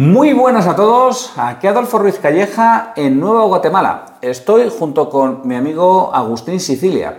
[0.00, 4.06] Muy buenas a todos, aquí Adolfo Ruiz Calleja en Nueva Guatemala.
[4.22, 7.18] Estoy junto con mi amigo Agustín Sicilia.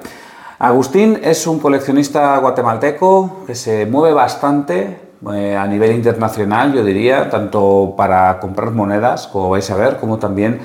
[0.57, 4.99] Agustín es un coleccionista guatemalteco que se mueve bastante
[5.31, 10.17] eh, a nivel internacional, yo diría, tanto para comprar monedas, como vais a ver, como
[10.17, 10.59] también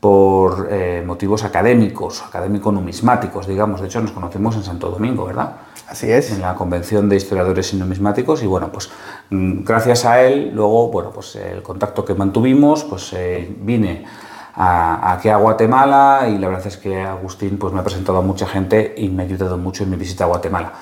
[0.00, 3.80] por eh, motivos académicos, académico-numismáticos, digamos.
[3.80, 5.52] De hecho, nos conocemos en Santo Domingo, ¿verdad?
[5.92, 6.32] Así es.
[6.32, 8.42] En la Convención de Historiadores y Numismáticos.
[8.42, 8.88] Y bueno, pues
[9.28, 14.06] mm, gracias a él, luego, bueno, pues el contacto que mantuvimos, pues eh, vine
[14.54, 18.22] a, aquí a Guatemala y la verdad es que Agustín pues me ha presentado a
[18.22, 20.72] mucha gente y me ha ayudado mucho en mi visita a Guatemala.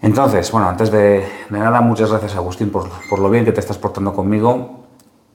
[0.00, 3.76] Entonces, bueno, antes de, nada, muchas gracias Agustín por, por lo bien que te estás
[3.76, 4.81] portando conmigo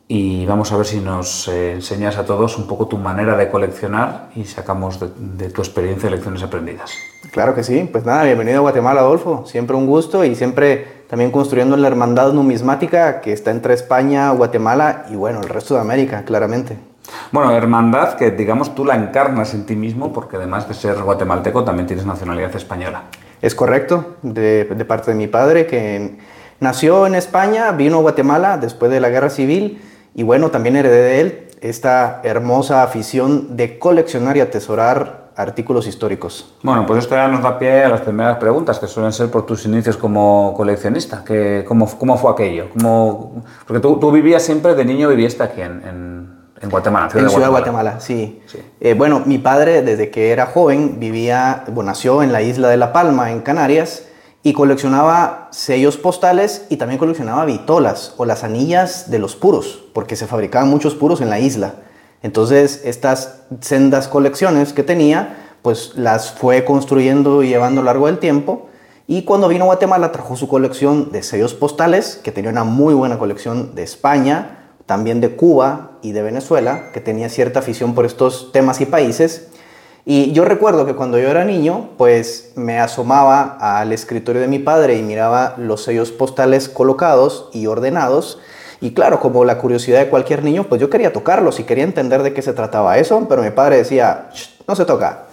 [0.10, 3.50] y vamos a ver si nos eh, enseñas a todos un poco tu manera de
[3.50, 6.94] coleccionar y sacamos de, tu experiencia lecciones aprendidas.
[7.32, 9.46] Claro que sí, pues nada, bienvenido a Guatemala, Adolfo.
[9.46, 15.08] Siempre un gusto y siempre también construyendo la hermandad numismática que está entre España, Guatemala
[15.10, 16.78] y bueno, el resto de América, claramente.
[17.34, 21.66] Bueno, hermandad que digamos tú la encarnas en ti mismo porque además de ser guatemalteco
[21.66, 23.04] también tienes nacionalidad española.
[23.42, 26.18] Es correcto, de, de parte de mi padre que
[26.62, 29.82] nació en España, vino a Guatemala después de la guerra civil
[30.14, 36.56] y bueno, también heredé de él esta hermosa afición de coleccionar y atesorar artículos históricos.
[36.64, 39.46] Bueno, pues esto ya nos da pie a las primeras preguntas, que suelen ser por
[39.46, 41.24] tus inicios como coleccionista.
[41.24, 42.70] Que, ¿cómo, ¿Cómo fue aquello?
[42.74, 47.10] ¿Cómo, porque tú, tú, vivías siempre, de niño vivías aquí en, en, en Guatemala.
[47.10, 48.42] Ciudad en Ciudad de Guatemala, sí.
[48.48, 48.60] sí.
[48.80, 52.78] Eh, bueno, mi padre desde que era joven vivía, bueno, nació en la isla de
[52.78, 54.07] La Palma, en Canarias,
[54.48, 60.16] y coleccionaba sellos postales y también coleccionaba vitolas o las anillas de los puros, porque
[60.16, 61.74] se fabricaban muchos puros en la isla.
[62.24, 68.06] Entonces, estas sendas colecciones que tenía, pues las fue construyendo y llevando a lo largo
[68.06, 68.70] del tiempo.
[69.06, 72.94] Y cuando vino a Guatemala trajo su colección de sellos postales, que tenía una muy
[72.94, 78.06] buena colección de España, también de Cuba y de Venezuela, que tenía cierta afición por
[78.06, 79.50] estos temas y países.
[80.10, 84.58] Y yo recuerdo que cuando yo era niño, pues me asomaba al escritorio de mi
[84.58, 88.40] padre y miraba los sellos postales colocados y ordenados.
[88.80, 92.24] Y claro, como la curiosidad de cualquier niño, pues yo quería tocarlos y quería entender
[92.24, 94.30] de qué se trataba eso, pero mi padre decía,
[94.66, 95.26] no se toca.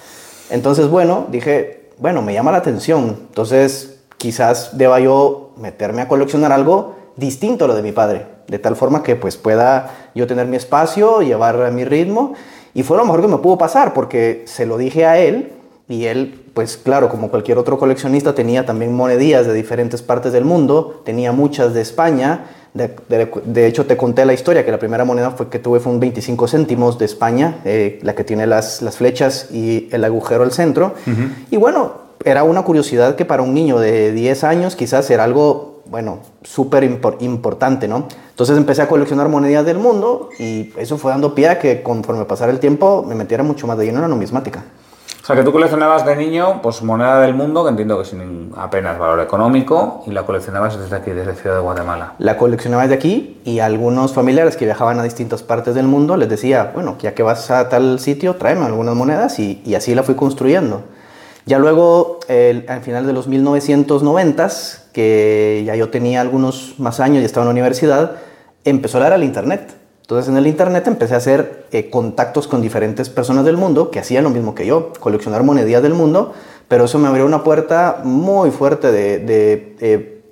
[0.51, 3.17] Entonces, bueno, dije, bueno, me llama la atención.
[3.29, 8.59] Entonces, quizás deba yo meterme a coleccionar algo distinto a lo de mi padre, de
[8.59, 12.35] tal forma que pues pueda yo tener mi espacio, llevar mi ritmo
[12.75, 15.53] y fue lo mejor que me pudo pasar porque se lo dije a él
[15.89, 20.45] y él, pues claro, como cualquier otro coleccionista, tenía también monedillas de diferentes partes del
[20.45, 22.47] mundo, tenía muchas de España.
[22.73, 26.01] De, hecho, te conté la historia, que la primera moneda fue que tuve fue un
[26.01, 30.51] 25 céntimos de España, eh, la que tiene las, las, flechas y el agujero al
[30.51, 30.95] centro.
[31.51, 31.93] Y bueno,
[32.25, 36.85] era una curiosidad que para un niño de 10 años quizás era algo bueno, súper
[37.21, 38.09] importante, ¿no?
[38.31, 42.25] Entonces empecé a coleccionar monedas del mundo y eso fue dando pie a que conforme
[42.25, 44.65] pasara el tiempo me metiera mucho más de lleno en la numismática.
[45.25, 48.53] O sea, que tú coleccionabas de niño, pues moneda del mundo, que entiendo que sin
[48.59, 52.13] apenas valor económico, y la coleccionabas desde aquí, desde Ciudad de Guatemala.
[52.19, 56.29] La coleccionaba desde aquí y algunos familiares que viajaban a distintas partes del mundo les
[56.29, 60.03] decía, bueno, ya que vas a tal sitio, tráeme algunas monedas y, y así la
[60.03, 60.83] fui construyendo.
[61.47, 67.27] Ya luego, al final de los 1990s, que ya yo tenía algunos más años y
[67.27, 68.13] estaba en la universidad,
[68.65, 69.75] empezó a dar al Internet.
[70.01, 73.99] Entonces en el Internet empecé a hacer eh, contactos con diferentes personas del mundo que
[73.99, 76.33] hacían lo mismo que yo, coleccionar monedillas del mundo,
[76.69, 80.23] pero eso me abrió una puerta muy fuerte de, de eh,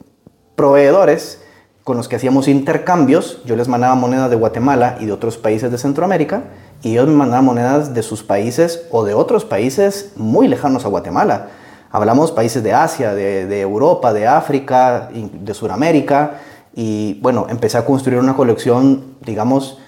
[0.55, 1.43] proveedores
[1.83, 3.43] con los que hacíamos intercambios.
[3.45, 6.45] Yo les mandaba monedas de Guatemala y de otros países de Centroamérica
[6.83, 10.89] y ellos me mandaban monedas de sus países o de otros países muy lejanos a
[10.89, 11.49] Guatemala.
[11.95, 16.41] Hablamos países de Asia, de, Europa, de África, de Sudamérica
[16.75, 19.79] y bueno, empecé a construir una colección, digamos,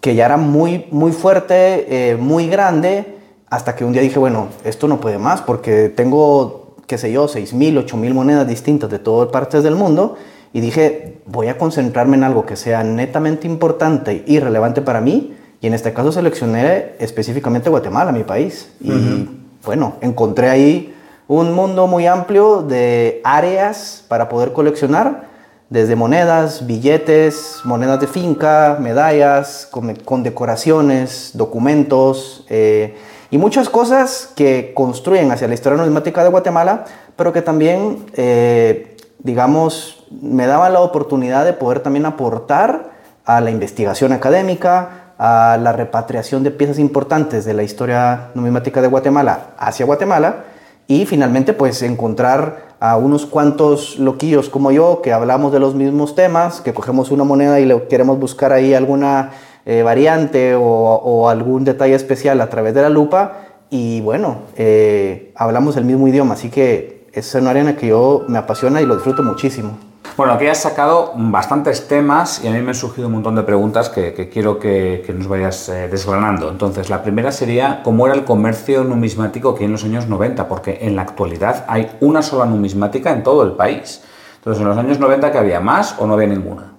[0.00, 3.18] que ya era muy, muy fuerte, eh, muy grande,
[3.48, 7.28] hasta que un día dije, bueno, esto no puede más porque tengo, qué sé yo,
[7.28, 10.16] 6.000, 8.000 monedas distintas de todas partes del mundo
[10.52, 15.36] y dije, voy a concentrarme en algo que sea netamente importante y relevante para mí
[15.60, 18.72] y en este caso seleccioné específicamente Guatemala, mi país.
[18.80, 19.28] Y
[19.64, 20.93] bueno, encontré ahí
[21.26, 25.32] un mundo muy amplio de áreas para poder coleccionar,
[25.70, 32.94] desde monedas, billetes, monedas de finca, medallas, con, decoraciones, documentos eh,
[33.30, 36.84] y muchas cosas que construyen hacia la historia numismática de Guatemala,
[37.16, 42.90] pero que también, eh, digamos, me daban la oportunidad de poder también aportar
[43.24, 48.88] a la investigación académica, a la repatriación de piezas importantes de la historia numismática de
[48.88, 50.44] Guatemala hacia Guatemala
[50.86, 56.14] y finalmente pues encontrar a unos cuantos loquillos como yo que hablamos de los mismos
[56.14, 59.30] temas, que cogemos una moneda y le queremos buscar ahí alguna
[59.64, 63.38] eh, variante o, algún detalle especial a través de la lupa
[63.70, 68.38] y bueno, eh, hablamos el mismo idioma, así que es una arena que yo me
[68.38, 69.78] apasiona y lo disfruto muchísimo.
[70.16, 73.42] Bueno, aquí has sacado bastantes temas y a mí me han surgido un montón de
[73.42, 76.50] preguntas que, quiero que, nos vayas eh, desgranando.
[76.50, 80.78] Entonces, la primera sería cómo era el comercio numismático aquí en los años 90, porque
[80.82, 84.02] en la actualidad hay una sola numismática en todo el país.
[84.36, 86.74] Entonces, en los años 90 que había más o no había ninguna.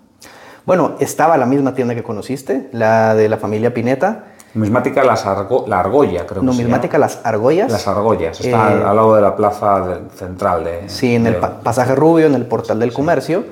[0.66, 5.26] Bueno, estaba la misma tienda que conociste, la de la familia Pineta, Numismática Las
[5.68, 7.70] La Argolla, creo que Numismática Las Argollas.
[7.70, 10.88] Las Argollas, está al, eh, lado de la plaza central de...
[10.88, 13.44] Sí, en el pasaje Rubio, en el portal del comercio,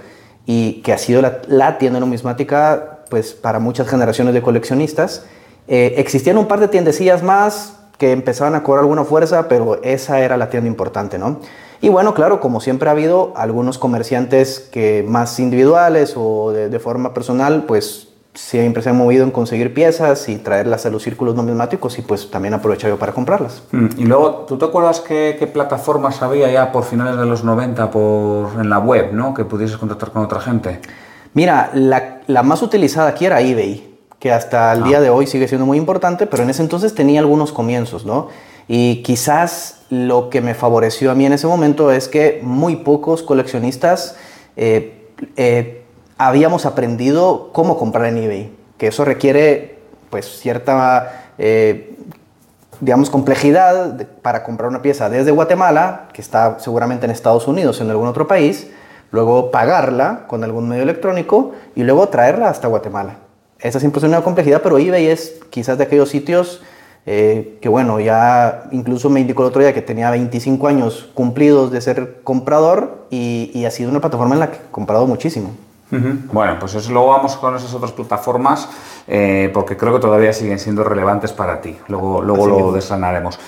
[0.46, 5.26] y que ha sido la, tienda numismática pues, para muchas generaciones de coleccionistas.
[5.68, 10.22] Eh, existían un par de tiendecillas más que empezaban a cobrar alguna fuerza, pero esa
[10.22, 11.42] era la tienda importante, ¿no?
[11.82, 16.80] Y bueno, claro, como siempre ha habido algunos comerciantes que más individuales o de, de
[16.80, 21.36] forma personal, pues siempre se han movido en conseguir piezas y traerlas a los círculos
[21.36, 23.64] numismáticos y pues también aprovecho yo para comprarlas.
[23.72, 27.44] Mm, y luego, ¿tú te acuerdas qué, qué, plataformas había ya por finales de los
[27.44, 29.34] 90 por, en la web, ¿no?
[29.34, 30.80] que pudieses contactar con otra gente?
[31.34, 34.88] Mira, la, la más utilizada aquí era eBay, que hasta el ah.
[34.88, 38.30] día de hoy sigue siendo muy importante, pero en ese entonces tenía algunos comienzos, ¿no?
[38.68, 43.22] Y quizás lo que me favoreció a mí en ese momento es que muy pocos
[43.22, 44.16] coleccionistas
[44.56, 45.83] eh, eh,
[46.18, 49.80] habíamos aprendido cómo comprar en eBay, que eso requiere
[50.10, 51.96] pues cierta, eh,
[52.80, 57.84] digamos, complejidad para comprar una pieza desde Guatemala, que está seguramente en Estados Unidos o
[57.84, 58.70] en algún otro país,
[59.12, 63.16] luego pagarla con algún medio electrónico y luego traerla hasta Guatemala.
[63.60, 66.62] Esa siempre es una complejidad, pero eBay es quizás de aquellos sitios
[67.06, 71.72] eh, que bueno, ya incluso me indicó el otro día que tenía 25 años cumplidos
[71.72, 75.52] de ser comprador y, y ha sido una plataforma en la que he comprado muchísimo.
[76.32, 78.68] Bueno, pues eso, luego vamos con esas otras plataformas
[79.08, 81.78] eh, porque creo que todavía siguen siendo relevantes para ti.
[81.88, 83.40] Luego, luego lo desgranaremos.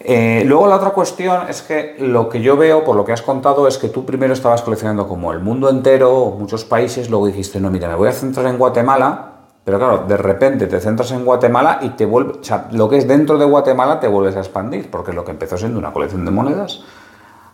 [0.00, 3.22] Eh, luego la otra cuestión es que lo que yo veo, por lo que has
[3.22, 7.60] contado, es que tú primero estabas coleccionando como el mundo entero, muchos países, luego dijiste,
[7.60, 9.32] no, mira, me voy a centrar en Guatemala,
[9.64, 12.98] pero claro, de repente te centras en Guatemala y te vuelve, o sea, lo que
[12.98, 16.24] es dentro de Guatemala te vuelves a expandir, porque lo que empezó siendo una colección
[16.24, 16.84] de monedas,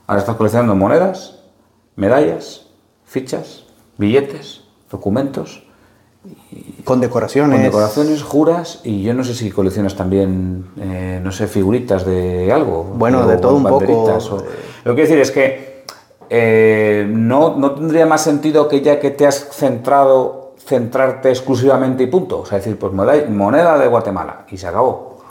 [0.06, 1.38] ahora estás coleccionando monedas,
[1.96, 2.66] medallas,
[3.04, 3.64] fichas,
[4.02, 5.62] billetes, documentos.
[6.84, 7.56] con decoraciones.
[7.56, 12.52] Con decoraciones, juras y yo no sé si coleccionas también, eh, no sé, figuritas de
[12.52, 12.84] algo.
[12.84, 14.20] Bueno, de todo un poco.
[14.84, 15.84] Lo que quiero decir es que
[16.28, 22.06] eh, no, no tendría más sentido que ya que te has centrado, centrarte exclusivamente y
[22.06, 22.40] punto.
[22.40, 25.22] O sea, decir, pues moneda de Guatemala y se acabó.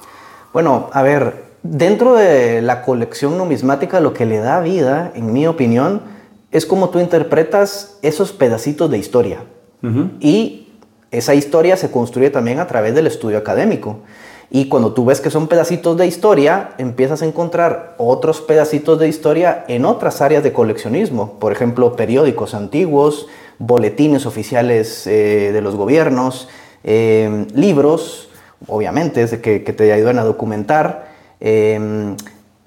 [0.53, 5.47] Bueno, a ver, dentro de la colección numismática lo que le da vida, en mi
[5.47, 6.01] opinión,
[6.51, 9.43] es como tú interpretas esos pedacitos de historia.
[10.19, 10.67] Y
[11.09, 13.97] esa historia se construye también a través del estudio académico.
[14.51, 19.07] Y cuando tú ves que son pedacitos de historia, empiezas a encontrar otros pedacitos de
[19.07, 21.39] historia en otras áreas de coleccionismo.
[21.39, 26.49] Por ejemplo, periódicos antiguos, boletines oficiales eh, de los gobiernos,
[26.83, 28.29] eh, libros,
[28.67, 31.07] obviamente, que, que, te ayudan a documentar.
[31.39, 32.15] Eh,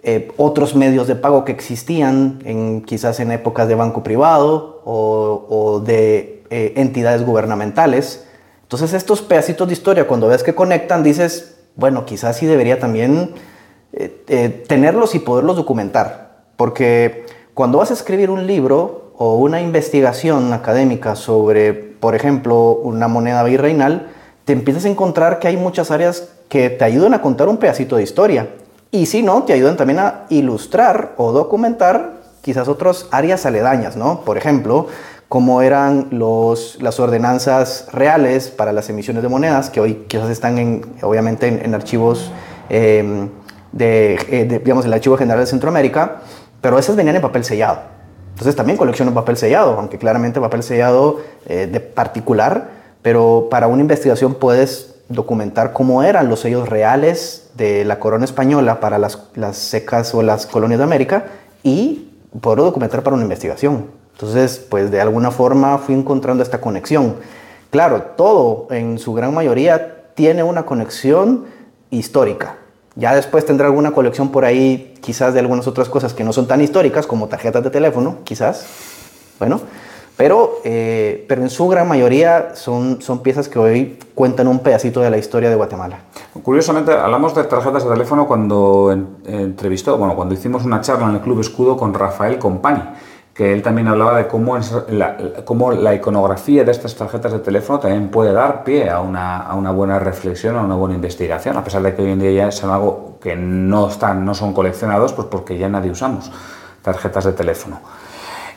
[0.07, 6.43] eh, otros medios de pago que existían quizás en épocas de banco privado o, de
[6.51, 8.27] eh, entidades gubernamentales.
[8.63, 13.35] Entonces estos pedacitos de historia, cuando ves que conectan, dices, bueno, quizás sí debería también
[13.95, 16.45] eh, tenerlos y poderlos documentar.
[16.59, 23.09] Porque cuando vas a escribir un libro o una investigación académica sobre, por ejemplo, una
[23.09, 24.09] moneda virreinal,
[24.45, 27.97] te empiezas a encontrar que hay muchas áreas que te ayudan a contar un pedacito
[27.97, 28.51] de historia
[28.95, 34.21] y si no, te ayudan también a ilustrar o documentar quizás otras áreas aledañas, ¿no?
[34.21, 34.87] Por ejemplo,
[35.29, 40.59] cómo eran los, las ordenanzas reales para las emisiones de monedas, que hoy quizás están
[40.59, 42.31] en, obviamente en, archivos
[42.69, 43.31] em,
[43.77, 44.17] eh,
[44.49, 46.21] de, digamos, el Archivo General de Centroamérica,
[46.61, 47.81] pero esas venían en papel sellado.
[48.35, 52.71] Entonces también colecciono papel sellado, aunque claramente papel sellado eh, de particular,
[53.03, 58.81] pero para una investigación puedes documentar cómo eran los sellos reales de la corona española
[58.81, 59.19] para las,
[59.53, 61.27] secas o las colonias de América
[61.63, 63.87] y poder documentar para una investigación.
[64.13, 67.17] Entonces, pues de alguna forma fui encontrando esta conexión.
[67.71, 71.47] Claro, todo en su gran mayoría tiene una conexión
[71.91, 72.57] histórica.
[72.97, 76.47] Ya después tendrá alguna colección por ahí, quizás de algunas otras cosas que no son
[76.47, 78.67] tan históricas, como tarjetas de teléfono, quizás.
[79.41, 79.61] Bueno,
[80.17, 85.01] pero, eh, pero en su gran mayoría son, son piezas que hoy cuentan un pedacito
[85.01, 85.99] de la historia de Guatemala.
[86.45, 88.93] Curiosamente, hablamos de tarjetas de teléfono cuando
[89.25, 92.83] entrevistó, bueno, cuando hicimos una charla en el Club Escudo con Rafael Compani
[93.35, 94.57] que él también hablaba de cómo
[94.89, 99.73] la, cómo la, iconografía de estas tarjetas de teléfono también puede dar pie a una,
[99.73, 102.63] buena reflexión, a una buena investigación, a pesar de que hoy en día ya es
[102.63, 106.31] algo que no, están, no son coleccionados, pues porque ya nadie usamos
[106.81, 107.81] tarjetas de teléfono.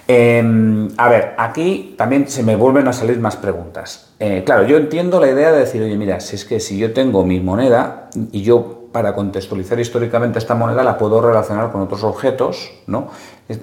[0.07, 4.13] Em, a ver, aquí también se me vuelven a salir más preguntas.
[4.19, 6.93] Eh, claro, yo entiendo la idea de decir, oye, mira, si es que si yo
[6.93, 12.03] tengo mi moneda y yo para contextualizar históricamente esta moneda la puedo relacionar con otros
[12.03, 13.09] objetos, ¿no?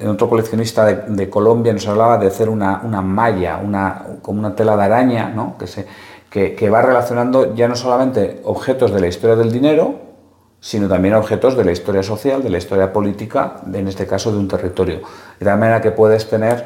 [0.06, 4.82] Otro coleccionista de, Colombia nos hablaba de hacer una, malla, una, como una tela de
[4.84, 5.56] araña, ¿no?
[5.58, 5.86] Que, se,
[6.30, 9.94] que, va relacionando ya no solamente objetos de la historia del dinero,
[10.64, 14.38] sino también objetos de la historia social, de la historia política, en este caso de
[14.38, 15.02] un territorio.
[15.38, 16.64] De tal manera que puedes tener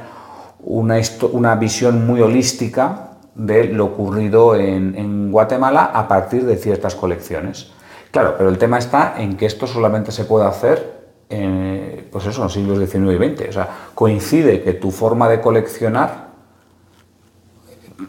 [0.61, 1.00] una,
[1.33, 7.73] una visión muy holística de lo ocurrido en, Guatemala a partir de ciertas colecciones.
[8.12, 12.38] Claro, pero el tema está en que esto solamente se puede hacer en, pues eso,
[12.38, 13.49] en los siglos XIX y XX.
[13.49, 16.28] O sea, coincide que tu forma de coleccionar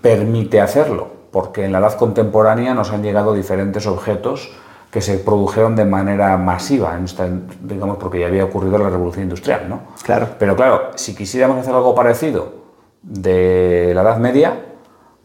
[0.03, 4.51] permite hacerlo, porque en la edad contemporánea nos han llegado diferentes objetos
[4.91, 9.69] que se produjeron de manera masiva, en digamos, porque ya había ocurrido la revolución industrial,
[9.69, 9.81] ¿no?
[10.03, 10.29] Claro.
[10.39, 12.53] Pero claro, si quisiéramos hacer algo parecido
[13.03, 14.65] de la Edad Media,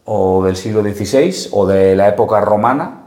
[0.05, 3.05] o del siglo XVI, o de la época romana,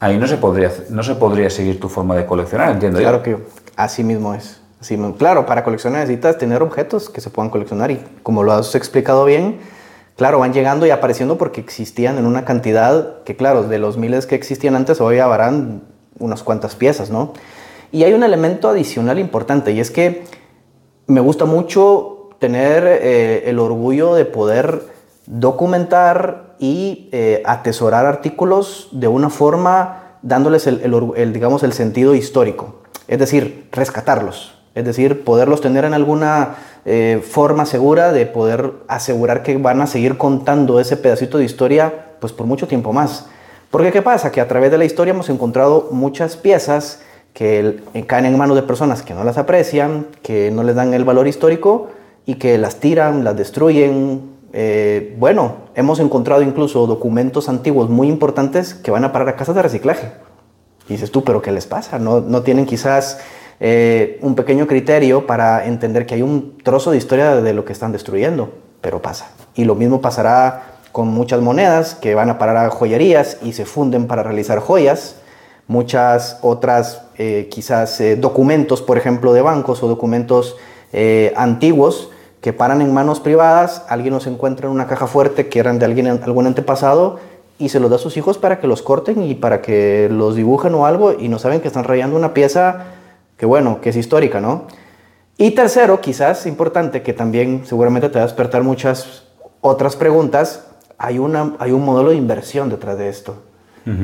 [0.00, 3.38] ahí no se podría, no se podría seguir tu forma de coleccionar, entiendo claro que
[3.74, 4.60] así mismo es.
[4.80, 8.76] Así Claro, para coleccionar necesitas tener objetos que se puedan coleccionar y como lo has
[8.76, 9.58] explicado bien,
[10.18, 14.26] claro, van llegando y apareciendo porque existían en una cantidad que, claro, de los miles
[14.26, 15.84] que existían antes, hoy habrán
[16.18, 17.34] unas cuantas piezas, ¿no?
[17.92, 20.24] Y hay un elemento adicional importante y es que
[21.06, 24.82] me gusta mucho tener eh, el orgullo de poder
[25.26, 33.20] documentar y eh, atesorar artículos de una forma dándoles el, digamos, el sentido histórico, es
[33.20, 36.56] decir, rescatarlos, es decir, poderlos tener en alguna
[36.90, 42.16] eh, forma segura de poder asegurar que van a seguir contando ese pedacito de historia
[42.18, 43.26] pues por mucho tiempo más.
[43.70, 44.32] Porque ¿qué pasa?
[44.32, 47.02] Que a través de la historia hemos encontrado muchas piezas
[47.34, 51.04] que caen en manos de personas que no las aprecian, que no les dan el
[51.04, 51.88] valor histórico
[52.24, 54.22] y que las tiran, las destruyen,
[54.54, 59.54] eh, bueno, hemos encontrado incluso documentos antiguos muy importantes que van a parar a casas
[59.54, 60.12] de reciclaje.
[60.88, 61.98] Y dices tú, pero ¿qué les pasa?
[61.98, 63.20] No, no tienen quizás
[63.60, 67.72] eh, un pequeño criterio para entender que hay un trozo de historia de lo que
[67.72, 69.30] están destruyendo, pero pasa.
[69.54, 73.64] Y lo mismo pasará con muchas monedas que van a parar a joyerías y se
[73.64, 75.16] funden para realizar joyas.
[75.66, 80.56] Muchas otras, eh, quizás documentos, por ejemplo, de bancos o documentos
[81.36, 82.10] antiguos
[82.40, 85.84] que paran en manos privadas, alguien los encuentra en una caja fuerte que eran de
[85.84, 87.18] alguien, algún antepasado
[87.58, 90.36] y se los da a sus hijos para que los corten y para que los
[90.36, 92.97] dibujen o algo y no saben que están rayando una pieza
[93.38, 94.66] que bueno, que es histórica, ¿no?
[95.38, 99.24] Y tercero, quizás importante, que también seguramente te va a despertar muchas
[99.60, 100.66] otras preguntas,
[100.98, 103.42] hay, una, hay un modelo de inversión detrás de esto.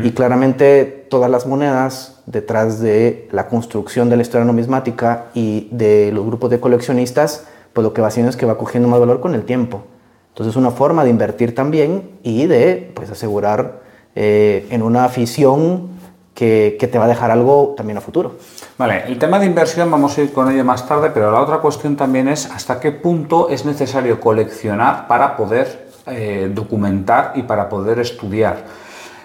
[0.02, 6.10] Y claramente todas las monedas detrás de la construcción de la historia numismática y de
[6.10, 9.20] los grupos de coleccionistas pues lo que va haciendo es que va cogiendo más valor
[9.20, 9.82] con el tiempo.
[10.28, 13.82] Entonces es una forma de invertir también y de pues, asegurar
[14.14, 15.88] eh, en una afición
[16.34, 18.36] que, que, te va a dejar algo también a futuro.
[18.76, 21.58] Vale, el tema de inversión vamos a ir con ello más tarde, pero la otra
[21.58, 27.68] cuestión también es hasta qué punto es necesario coleccionar para poder eh, documentar y para
[27.68, 28.64] poder estudiar.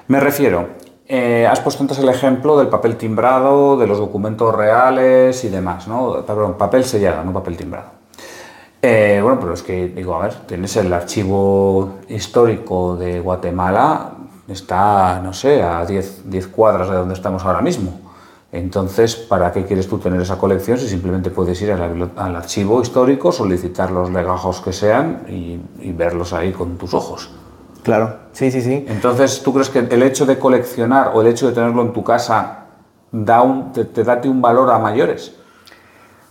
[0.08, 0.68] Me refiero,
[1.08, 5.88] eh, has puesto antes el ejemplo del papel timbrado, de los documentos reales y demás,
[5.88, 6.24] ¿no?
[6.28, 7.88] Perdón, papel sellado, no papel timbrado.
[8.84, 14.12] Eh, bueno, pero es que, digo, a ver, tienes el archivo histórico de Guatemala,
[14.48, 18.09] está, no sé, a 10, 10 cuadras de donde estamos ahora mismo.
[18.52, 23.32] Entonces, ¿para qué quieres tú tener esa colección si simplemente puedes ir al, archivo histórico,
[23.32, 25.60] solicitar los legajos que sean y,
[25.92, 27.30] verlos ahí con tus ojos?
[27.84, 28.86] Claro, sí, sí, sí.
[28.88, 32.04] Entonces, ¿tú crees que el hecho de coleccionar o el hecho de tenerlo en tu
[32.04, 32.66] casa
[33.12, 35.36] da un, te, te da un valor a mayores?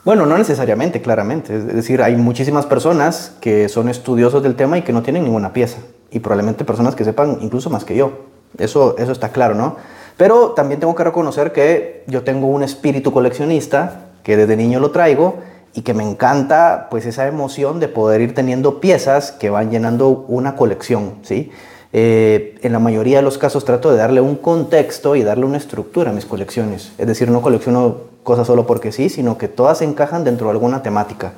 [0.04, 1.56] Bueno, no necesariamente, claramente.
[1.56, 5.52] Es decir, hay muchísimas personas que son estudiosos del tema y que no tienen ninguna
[5.52, 5.78] pieza.
[6.10, 8.12] Y probablemente personas que sepan incluso más que yo.
[8.56, 9.76] Eso, eso está claro, ¿no?
[10.18, 14.90] Pero también tengo que reconocer que yo tengo un espíritu coleccionista, que desde niño lo
[14.90, 15.37] traigo,
[15.75, 20.25] y que me encanta pues esa emoción de poder ir teniendo piezas que van llenando
[20.28, 21.52] una colección, ¿sí?
[21.92, 25.56] Eh, en la mayoría de los casos trato de darle un contexto y darle una
[25.56, 26.92] estructura a mis colecciones.
[26.98, 30.82] Es decir, no colecciono cosas solo porque sí, sino que todas encajan dentro de alguna
[30.82, 31.32] temática.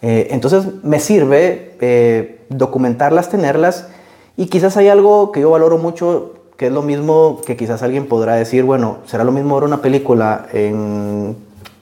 [0.00, 3.88] Eh, entonces me sirve eh, documentarlas, tenerlas
[4.36, 8.06] y quizás hay algo que yo valoro mucho que es lo mismo que quizás alguien
[8.06, 11.36] podrá decir, bueno, será lo mismo ver una película en,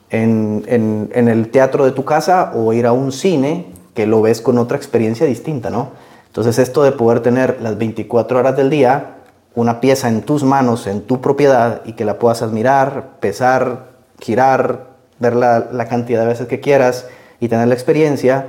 [0.09, 4.41] en, en el teatro de tu casa o ir a un cine que lo ves
[4.41, 5.89] con otra experiencia distinta, ¿no?
[6.25, 9.17] Entonces esto de poder tener las 24 horas del día,
[9.53, 14.87] una pieza en tus manos, en tu propiedad, y que la puedas admirar, pesar, girar,
[15.19, 17.05] ver la, cantidad de veces que quieras
[17.39, 18.47] y tener la experiencia,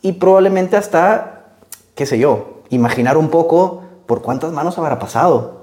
[0.00, 1.42] y probablemente hasta,
[1.94, 5.55] qué sé yo, imaginar un poco por cuántas manos habrá pasado,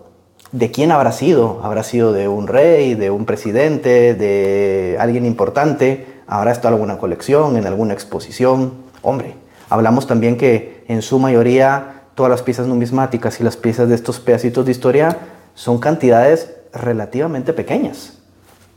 [0.53, 6.07] de quién habrá sido, habrá sido de un rey, de un presidente, de alguien importante,
[6.25, 9.35] habrá estado en alguna colección, en alguna exposición, hombre,
[9.73, 14.19] Hablamos también que en su mayoría todas las piezas numismáticas y las piezas de estos
[14.19, 15.17] pedacitos de historia
[15.55, 18.19] son cantidades relativamente pequeñas.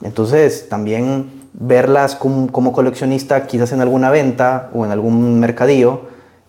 [0.03, 6.03] Entonces también verlas como, coleccionista quizás en alguna venta o en algún mercadillo,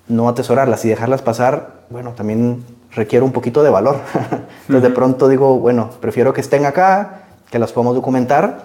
[0.07, 2.63] no atesorarlas y dejarlas pasar, bueno, también
[2.97, 4.01] requiere un poquito de valor.
[4.61, 8.63] Entonces de pronto digo, bueno, prefiero que estén acá, que las podamos documentar.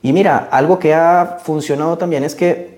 [0.00, 2.72] Y mira, algo que ha funcionado también es que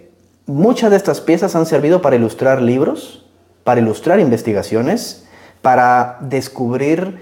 [0.46, 3.24] Muchas de estas piezas han servido para ilustrar libros,
[3.64, 5.24] para ilustrar investigaciones,
[5.62, 7.18] para descubrir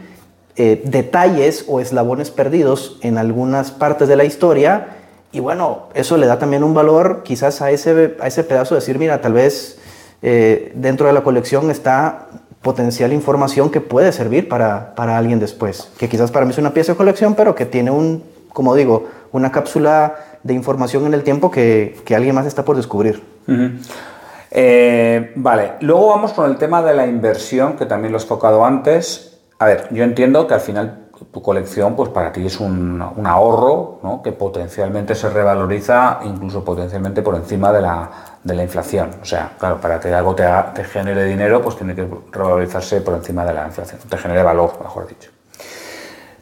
[0.57, 4.97] eh, detalles o eslabones perdidos en algunas partes de la historia.
[5.31, 8.81] Y bueno, eso le da también un valor quizás a ese, a ese pedazo de
[8.81, 9.79] decir, mira, tal vez
[10.21, 12.27] eh, dentro de la colección está
[12.63, 15.91] potencial información que puede servir para, para alguien después.
[15.99, 19.09] Que quizás para mí es una pieza de colección, pero que tiene un, como digo,
[19.33, 23.23] una cápsula de información en el tiempo que, que alguien más está por descubrir.
[24.51, 28.65] Eh, vale, luego vamos con el tema de la inversión, que también lo has tocado
[28.65, 29.39] antes.
[29.59, 33.27] A ver, yo entiendo que al final tu colección, pues para ti es un, un
[33.27, 38.11] ahorro que potencialmente se revaloriza, incluso potencialmente por encima de la,
[38.43, 39.11] de la inflación.
[39.21, 40.45] O sea, claro, para que algo te,
[40.75, 44.79] te genere dinero, pues tiene que revalorizarse por encima de la inflación, te genere valor,
[44.83, 45.31] mejor dicho.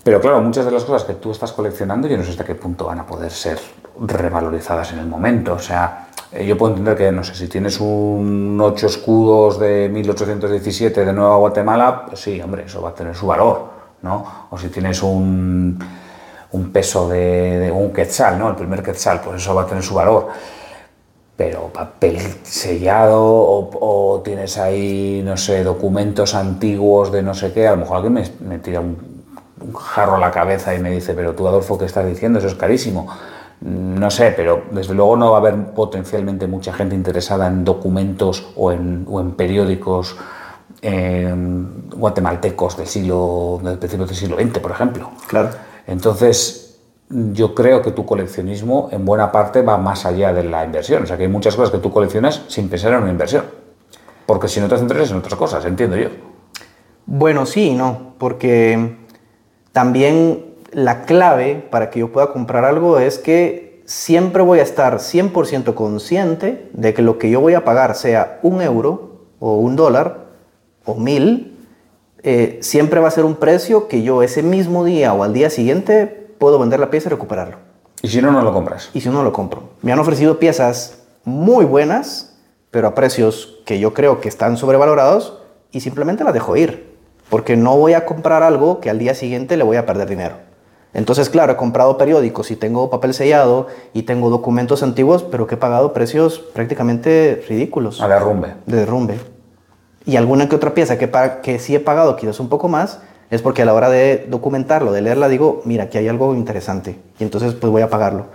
[0.02, 2.54] Pero claro, muchas de las cosas que tú estás coleccionando, yo no sé hasta qué
[2.54, 3.58] punto van a poder ser
[3.98, 5.52] revalorizadas en el momento.
[5.54, 9.90] O sea, eh, yo puedo entender que, no sé, si tienes un 8 escudos de
[9.92, 14.46] 1817 de Nueva Guatemala, pues sí, hombre, eso va a tener su valor, ¿no?
[14.50, 15.78] O si tienes un,
[16.52, 18.48] un peso de, un quetzal, ¿no?
[18.48, 20.28] El primer quetzal, pues eso va a tener su valor.
[21.36, 27.70] Pero papel sellado o, tienes ahí, no sé, documentos antiguos de no sé qué, a
[27.72, 28.98] lo mejor alguien me, tira un,
[29.60, 32.38] un jarro a la cabeza y me dice, pero tú Adolfo, ¿qué estás diciendo?
[32.38, 33.08] Eso es carísimo.
[33.60, 38.46] No sé, pero desde luego no va a haber potencialmente mucha gente interesada en documentos
[38.56, 39.04] o en,
[39.36, 40.16] periódicos
[40.82, 45.10] guatemaltecos del siglo, del principio del siglo XX, por ejemplo.
[45.26, 45.50] Claro.
[45.86, 46.78] Entonces,
[47.10, 51.02] yo creo que tu coleccionismo en buena parte va más allá de la inversión.
[51.02, 53.44] O sea, que hay muchas cosas que tú coleccionas sin pensar en una inversión.
[54.26, 56.08] Porque si no te centras en otras cosas, entiendo yo.
[57.06, 58.96] Bueno, sí, no, porque
[59.72, 64.98] también la clave para que yo pueda comprar algo es que siempre voy a estar
[64.98, 69.74] 100% consciente de que lo que yo voy a pagar, sea un euro o un
[69.74, 70.29] dólar
[70.84, 71.56] o mil,
[72.22, 75.50] eh, siempre va a ser un precio que yo ese mismo día o al día
[75.50, 76.06] siguiente
[76.38, 77.56] puedo vender la pieza y recuperarlo.
[78.02, 78.90] ¿Y si no, no lo compras?
[78.94, 79.70] Y si no, lo compro.
[79.82, 82.36] Me han ofrecido piezas muy buenas,
[82.70, 85.38] pero a precios que yo creo que están sobrevalorados
[85.70, 86.90] y simplemente las dejo ir.
[87.28, 90.36] Porque no voy a comprar algo que al día siguiente le voy a perder dinero.
[90.92, 95.54] Entonces, claro, he comprado periódicos y tengo papel sellado y tengo documentos antiguos, pero que
[95.54, 98.00] he pagado precios prácticamente ridículos.
[98.00, 98.54] A derrumbe.
[98.66, 99.18] De derrumbe.
[100.10, 102.98] Y alguna que otra pieza que, para, que sí he pagado quizás un poco más,
[103.30, 106.98] es porque a la hora de documentarlo, de leerla, digo, mira, aquí hay algo interesante.
[107.20, 108.26] Y entonces, pues voy a pagarlo.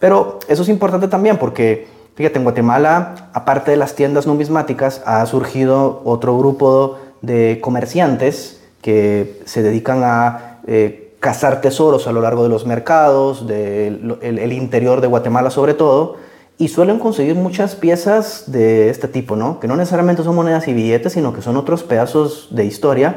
[0.00, 5.24] Pero eso es importante también porque, fíjate, en Guatemala, aparte de las tiendas numismáticas, ha
[5.26, 10.58] surgido otro grupo de comerciantes que se dedican a...
[10.66, 15.74] Eh, cazar tesoros a lo largo de los mercados, del el, interior de Guatemala sobre
[15.74, 16.16] todo,
[16.60, 19.60] y suelen conseguir muchas piezas de este tipo, ¿no?
[19.60, 23.16] Que no necesariamente son monedas y billetes, sino que son otros pedazos de historia.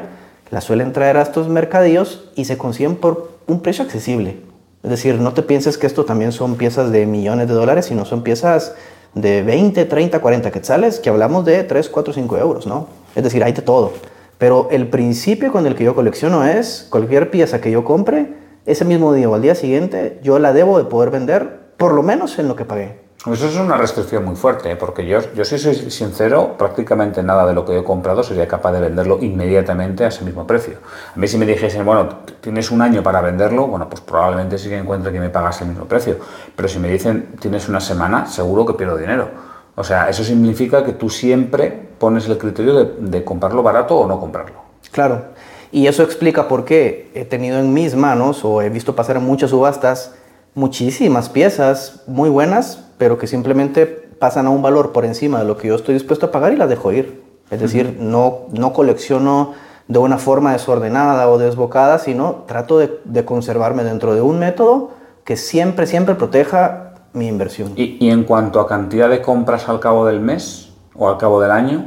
[0.50, 4.38] Las suelen traer a estos mercadillos y se consiguen por un precio accesible.
[4.82, 8.06] Es decir, no te pienses que esto también son piezas de millones de dólares, sino
[8.06, 8.76] son piezas
[9.12, 12.88] de 20, 30, 40 quetzales, que hablamos de 3, 4, 5 euros, ¿no?
[13.14, 13.92] Es decir, hay de todo.
[14.38, 18.86] Pero el principio con el que yo colecciono es cualquier pieza que yo compre, ese
[18.86, 22.38] mismo día o al día siguiente, yo la debo de poder vender por lo menos
[22.38, 23.03] en lo que pagué.
[23.32, 24.76] Eso es una restricción muy fuerte, ¿eh?
[24.76, 28.72] porque yo, yo si soy sincero, prácticamente nada de lo que he comprado sería capaz
[28.72, 30.76] de venderlo inmediatamente a ese mismo precio.
[31.14, 32.06] A mí si me dijesen, bueno,
[32.42, 35.68] tienes un año para venderlo, bueno, pues probablemente sí que encuentre que me pagas el
[35.68, 36.18] mismo precio.
[36.54, 39.30] Pero si me dicen, tienes una semana, seguro que pierdo dinero.
[39.74, 44.20] O sea, eso significa que tú siempre pones el criterio de, comprarlo barato o no
[44.20, 44.56] comprarlo.
[44.90, 45.24] Claro.
[45.72, 49.48] Y eso explica por qué he tenido en mis manos o he visto pasar muchas
[49.48, 50.12] subastas
[50.54, 55.56] muchísimas piezas muy buenas, pero que simplemente pasan a un valor por encima de lo
[55.56, 57.22] que yo estoy dispuesto a pagar y las dejo ir.
[57.50, 59.52] Es decir, no, no colecciono
[59.86, 64.92] de una forma desordenada o desbocada, sino trato de, de, conservarme dentro de un método
[65.24, 67.72] que siempre, siempre proteja mi inversión.
[67.76, 71.40] ¿Y, ¿Y, en cuanto a cantidad de compras al cabo del mes o al cabo
[71.40, 71.86] del año?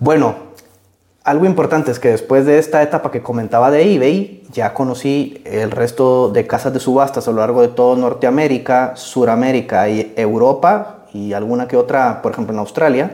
[0.00, 0.34] Bueno,
[1.26, 5.72] algo importante es que después de esta etapa que comentaba de eBay, ya conocí el
[5.72, 11.32] resto de casas de subastas a lo largo de todo Norteamérica, Suramérica y Europa y
[11.32, 13.10] alguna que otra, por ejemplo, en Australia,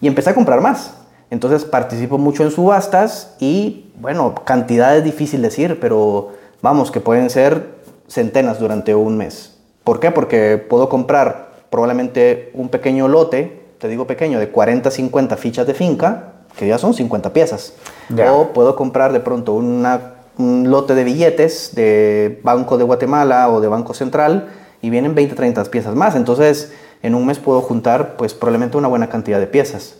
[0.00, 0.94] y empecé a comprar más.
[1.30, 6.28] Entonces participo mucho en subastas y, bueno, cantidades difícil decir, pero
[6.62, 7.70] vamos, que pueden ser
[8.06, 9.58] centenas durante un mes.
[9.82, 10.12] ¿Por qué?
[10.12, 15.74] Porque puedo comprar probablemente un pequeño lote, te digo pequeño, de 40, 50 fichas de
[15.74, 17.72] finca, que ya son 50 piezas.
[18.14, 18.34] Yeah.
[18.34, 23.60] O puedo comprar de pronto una, un lote de billetes de Banco de Guatemala o
[23.60, 24.48] de Banco Central
[24.82, 26.16] y vienen 20, 30 piezas más.
[26.16, 29.96] Entonces, en un mes puedo juntar pues probablemente una buena cantidad de piezas.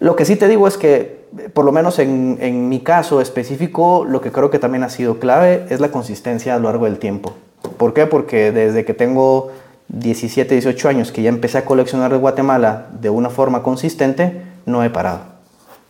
[0.00, 1.24] Lo que sí te digo es que,
[1.54, 5.18] por lo menos en, en mi caso específico, lo que creo que también ha sido
[5.18, 7.32] clave es la consistencia a lo largo del tiempo.
[7.78, 8.06] ¿Por qué?
[8.06, 9.52] Porque desde que tengo
[9.88, 14.84] 17, 18 años que ya empecé a coleccionar de Guatemala de una forma consistente, no
[14.84, 15.33] he parado.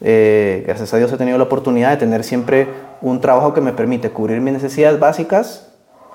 [0.07, 2.69] Eh, gracias a Dios he tenido la oportunidad de tener siempre
[3.01, 5.69] un trabajo que me permite cubrir mis necesidades básicas,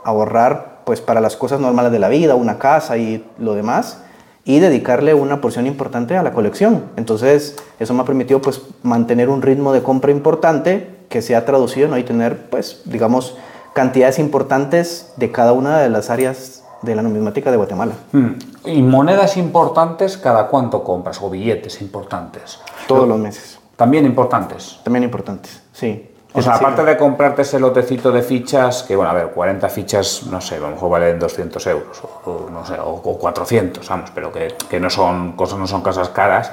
[0.04, 4.04] ahorrar pues para las cosas normales de la vida, una casa y lo demás,
[4.45, 6.84] y dedicarle una porción importante a la colección.
[6.97, 11.45] Entonces eso me ha permitido pues mantener un ritmo de compra importante que se ha
[11.45, 11.97] traducido ¿no?
[11.97, 13.38] y tener pues digamos
[13.73, 17.93] cantidades importantes de cada una de las áreas de la numismática de Guatemala.
[18.12, 18.34] Hmm.
[18.65, 22.60] ¿Y monedas importantes cada cuánto compras o billetes importantes?
[22.88, 23.59] Todos los meses.
[23.80, 24.78] También importantes.
[24.84, 26.06] También importantes, sí.
[26.34, 30.24] O sea, aparte de comprarte ese lotecito de fichas, que bueno, a ver, 40 fichas,
[30.30, 33.88] no sé, a lo mejor valen 200 euros, o, o no sé, o, o, 400,
[33.88, 36.52] vamos, pero que, que, no son cosas, no son casas caras.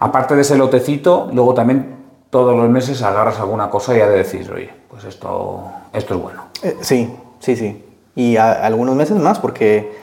[0.00, 1.94] Aparte de ese lotecito, luego también
[2.30, 6.22] todos los meses agarras alguna cosa y ya de decir, oye, pues esto, esto es
[6.22, 6.44] bueno.
[6.62, 7.84] Eh, sí, sí, sí.
[8.16, 9.94] Y a, algunos meses más, porque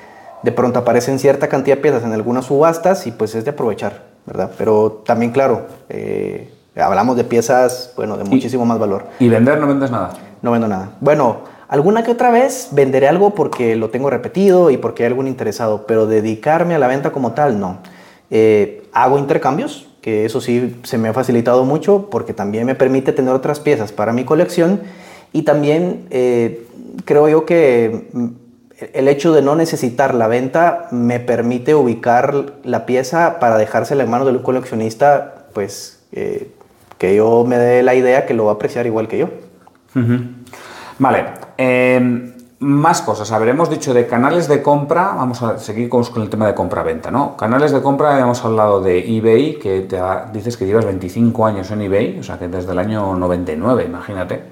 [0.43, 4.10] de pronto aparecen cierta cantidad de piezas en algunas subastas y pues es de aprovechar,
[4.25, 4.51] ¿verdad?
[4.57, 9.05] Pero también, claro, eh, hablamos de piezas, bueno, de muchísimo ¿Y, más valor.
[9.19, 10.13] ¿Y vender no vendes nada?
[10.41, 10.91] No vendo nada.
[10.99, 15.27] Bueno, alguna que otra vez venderé algo porque lo tengo repetido y porque hay algún
[15.27, 17.77] interesado, pero dedicarme a la venta como tal, no.
[18.29, 23.13] Eh, hago intercambios, que eso sí se me ha facilitado mucho porque también me permite
[23.13, 24.81] tener otras piezas para mi colección
[25.31, 26.65] y también eh,
[27.05, 28.07] creo yo que
[28.93, 34.09] el hecho de no necesitar la venta me permite ubicar la pieza para dejársela en
[34.09, 36.51] manos del coleccionista, pues eh,
[36.97, 39.29] que yo me dé la idea que lo va a apreciar igual que yo.
[40.99, 41.25] Vale.
[41.57, 43.31] Eh, más cosas.
[43.31, 45.13] Habremos dicho de canales de compra.
[45.15, 47.35] Vamos a seguir con, el tema de compra-venta, ¿no?
[47.35, 49.87] Canales de compra, hemos hablado de eBay, que
[50.31, 54.43] dices que llevas 25 años en eBay, o sea que desde el año 99, imagínate.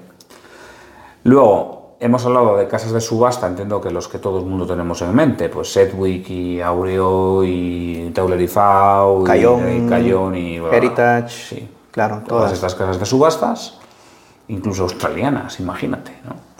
[1.22, 5.00] Luego, hemos hablado de casas de subasta, entiendo que los que todo el mundo tenemos
[5.02, 11.28] en mente, pues Sedwick y Aureo y Tauler y Fau, Cayón, y, Cayón y Heritage.
[11.28, 11.68] Sí.
[11.90, 12.28] Claro, todas.
[12.28, 13.78] todas estas casas de subastas,
[14.48, 16.50] incluso australianas, imagínate, ¿no?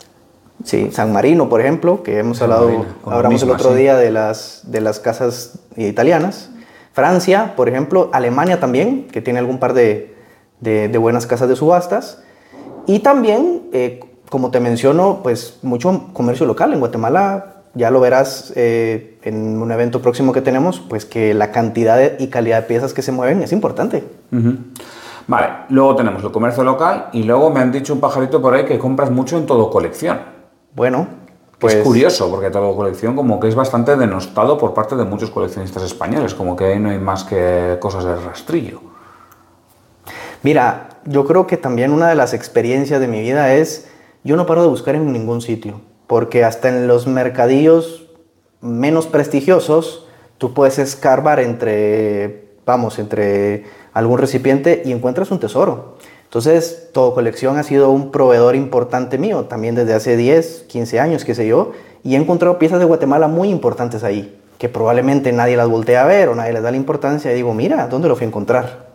[0.63, 3.79] Sí, San Marino, por ejemplo, que hemos San hablado, Marino, hablamos misma, el otro sí.
[3.79, 6.51] día de las, de las casas italianas.
[6.93, 10.15] Francia, por ejemplo, Alemania también, que tiene algún par de,
[10.59, 12.21] de, de buenas casas de subastas.
[12.85, 14.01] Y también, eh,
[14.31, 16.71] como te menciono, pues mucho comercio local.
[16.71, 21.51] En Guatemala, ya lo verás eh, en un evento próximo que tenemos, pues que la
[21.51, 24.05] cantidad de, y calidad de piezas que se mueven es importante.
[24.31, 24.57] Uh -huh.
[25.27, 28.63] Vale, luego tenemos el comercio local y luego me han dicho un pajarito por ahí
[28.63, 30.21] que compras mucho en todo colección.
[30.77, 31.07] Bueno,
[31.59, 31.75] pues...
[31.75, 35.83] Es curioso, porque todo colección como que es bastante denostado por parte de muchos coleccionistas
[35.83, 38.79] españoles, como que ahí no hay más que cosas de rastrillo.
[40.41, 43.90] Mira, yo creo que también una de las experiencias de mi vida es,
[44.23, 48.07] yo no paro de buscar en ningún sitio, porque hasta en los mercadillos
[48.61, 50.07] menos prestigiosos,
[50.37, 55.97] tú puedes escarbar entre, vamos, entre algún recipiente y encuentras un tesoro.
[56.23, 61.25] Entonces, Todo Colección ha sido un proveedor importante mío, también desde hace 10, 15 años,
[61.25, 65.57] qué sé yo, y he encontrado piezas de Guatemala muy importantes ahí, que probablemente nadie
[65.57, 68.15] las voltea a ver o nadie les da la importancia y digo, mira, ¿dónde lo
[68.15, 68.91] fui a encontrar?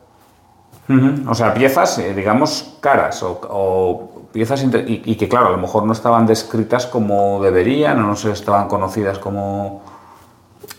[1.29, 5.95] O sea, piezas, eh, digamos, caras o, piezas y, que, claro, a lo mejor no
[5.95, 9.81] estaban descritas como deberían o no se estaban conocidas como...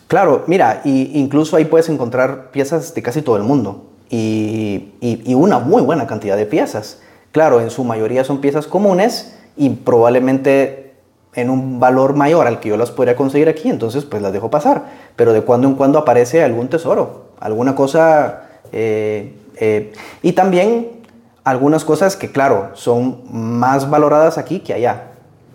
[0.07, 5.33] Claro, mira, y incluso ahí puedes encontrar piezas de casi todo el mundo y, y
[5.33, 7.01] una muy buena cantidad de piezas.
[7.31, 10.93] Claro, en su mayoría son piezas comunes y probablemente
[11.33, 14.51] en un valor mayor al que yo las podría conseguir aquí, entonces pues las dejo
[14.51, 14.83] pasar.
[15.15, 18.43] Pero de cuando en cuando aparece algún tesoro, alguna cosa...
[18.71, 20.96] Eh, eh, y también
[21.47, 25.03] algunas cosas que, claro, son más valoradas aquí que allá.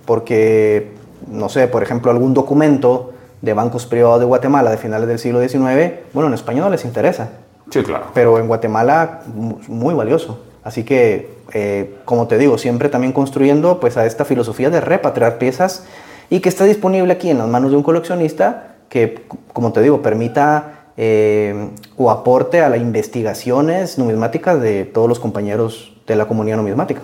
[0.06, 0.92] Porque,
[1.28, 5.46] no sé, por ejemplo, algún documento de bancos privados de Guatemala de finales del siglo
[5.46, 7.28] XIX, bueno, en español no les interesa.
[7.70, 8.06] Sí, claro.
[8.14, 9.20] Pero en Guatemala,
[9.68, 10.40] muy valioso.
[10.64, 15.36] Así que, eh, como te digo, siempre también construyendo pues a esta filosofía de repatriar
[15.36, 15.84] piezas
[16.30, 20.00] y que está disponible aquí en las manos de un coleccionista que, como te digo,
[20.00, 26.56] permita eh, o aporte a las investigaciones numismáticas de todos los compañeros de la comunidad
[26.58, 27.02] numismática.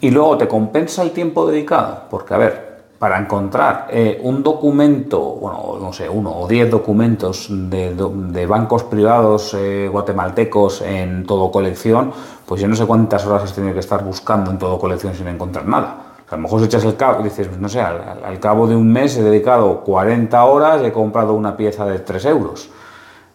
[0.00, 5.20] Y luego te compensa el tiempo dedicado, porque a ver, para encontrar eh, un documento,
[5.20, 12.12] bueno, no sé, uno o diez documentos de, bancos privados eh, guatemaltecos en todo colección,
[12.46, 15.26] pues yo no sé cuántas horas has tenido que estar buscando en todo colección sin
[15.26, 18.74] encontrar nada a lo mejor si echas el cabo, dices, no sé, al, cabo de
[18.74, 22.70] un mes he dedicado 40 horas y he comprado una pieza de 3 euros.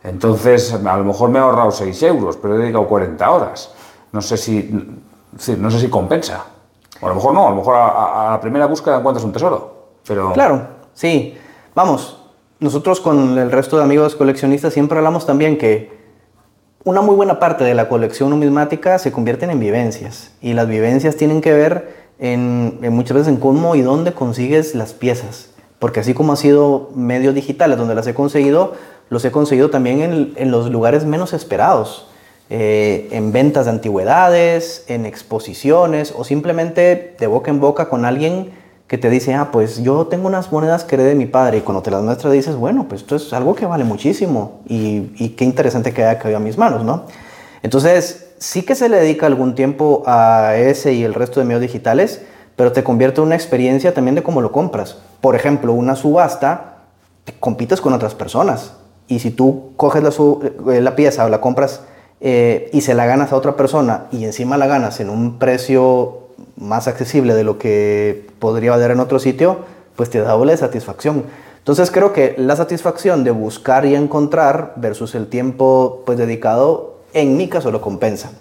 [0.04, 3.72] Entonces, a lo mejor me he ahorrado 6 euros, pero he dedicado 40 horas.
[4.12, 4.70] No sé si,
[5.58, 6.44] no sé si compensa.
[7.00, 9.76] O a lo mejor no, a lo mejor a, la primera búsqueda encuentras un tesoro.
[10.06, 10.34] Pero...
[10.34, 10.62] Claro,
[10.94, 11.38] sí.
[11.74, 12.22] Vamos,
[12.60, 15.98] nosotros con el resto de amigos coleccionistas siempre hablamos también que
[16.84, 20.34] una muy buena parte de la colección numismática se convierten en vivencias.
[20.42, 24.94] Y las vivencias tienen que ver en, muchas veces en cómo y dónde consigues las
[24.94, 25.50] piezas.
[25.80, 28.74] Porque así como ha sido medios digitales donde las he conseguido,
[29.10, 32.06] los he conseguido también en, en los lugares menos esperados.
[32.52, 38.50] Eh, en ventas de antigüedades, en exposiciones o simplemente de boca en boca con alguien
[38.88, 41.62] que te dice, ah, pues yo tengo unas monedas que heredé de mi padre y
[41.62, 45.36] cuando te las muestra dices, bueno, pues esto es algo que vale muchísimo y, y
[45.38, 47.04] qué interesante que haya caído a mis manos, ¿no?
[47.62, 51.62] Entonces, sí que se le dedica algún tiempo a ese y el resto de medios
[51.62, 52.22] digitales,
[52.56, 54.98] pero te convierte en una experiencia también de cómo lo compras.
[55.22, 56.78] Por ejemplo, una subasta,
[57.26, 58.74] te compites con otras personas.
[59.08, 60.10] Y si tú coges la,
[60.74, 61.82] eh, la pieza o la compras
[62.22, 66.20] eh, y se la ganas a otra persona y encima la ganas en un precio
[66.58, 69.60] más accesible de lo que podría valer en otro sitio,
[69.96, 71.24] pues te da doble satisfacción.
[71.58, 77.38] Entonces creo que la satisfacción de buscar y encontrar versus el tiempo pues dedicado en
[77.38, 78.32] mi caso lo compensa.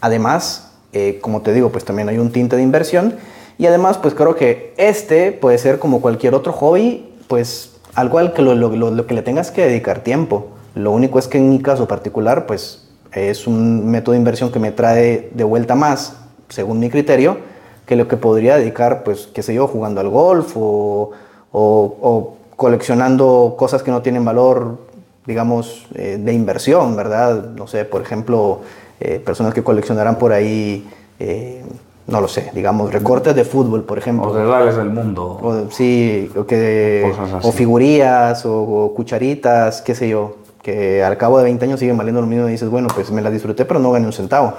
[0.00, 3.16] Además, eh, como te digo, pues también hay un tinte de inversión
[3.58, 8.32] y además pues creo que este puede ser como cualquier otro hobby, pues algo al
[8.32, 10.48] que lo, que le tengas que dedicar tiempo.
[10.74, 14.58] Lo único es que en mi caso particular pues es un método de inversión que
[14.58, 16.16] me trae de vuelta más,
[16.48, 17.38] según mi criterio,
[17.86, 21.10] que lo que podría dedicar pues qué sé yo, jugando al golf o,
[21.52, 24.78] o coleccionando cosas que no tienen valor
[25.26, 27.50] digamos, eh, de inversión, ¿verdad?
[27.56, 28.60] No sé, por ejemplo,
[29.00, 30.86] eh, personas que coleccionarán por ahí,
[31.18, 31.64] eh,
[32.06, 34.30] no lo sé, digamos, recortes de fútbol, por ejemplo.
[34.30, 35.38] O de reales del mundo.
[35.42, 37.10] O, sí, o, que,
[37.42, 42.20] o figurías, o, cucharitas, qué sé yo, que al cabo de 20 años siguen valiendo
[42.20, 44.52] lo mismo y dices, bueno, pues me las disfruté, pero no gané un centavo.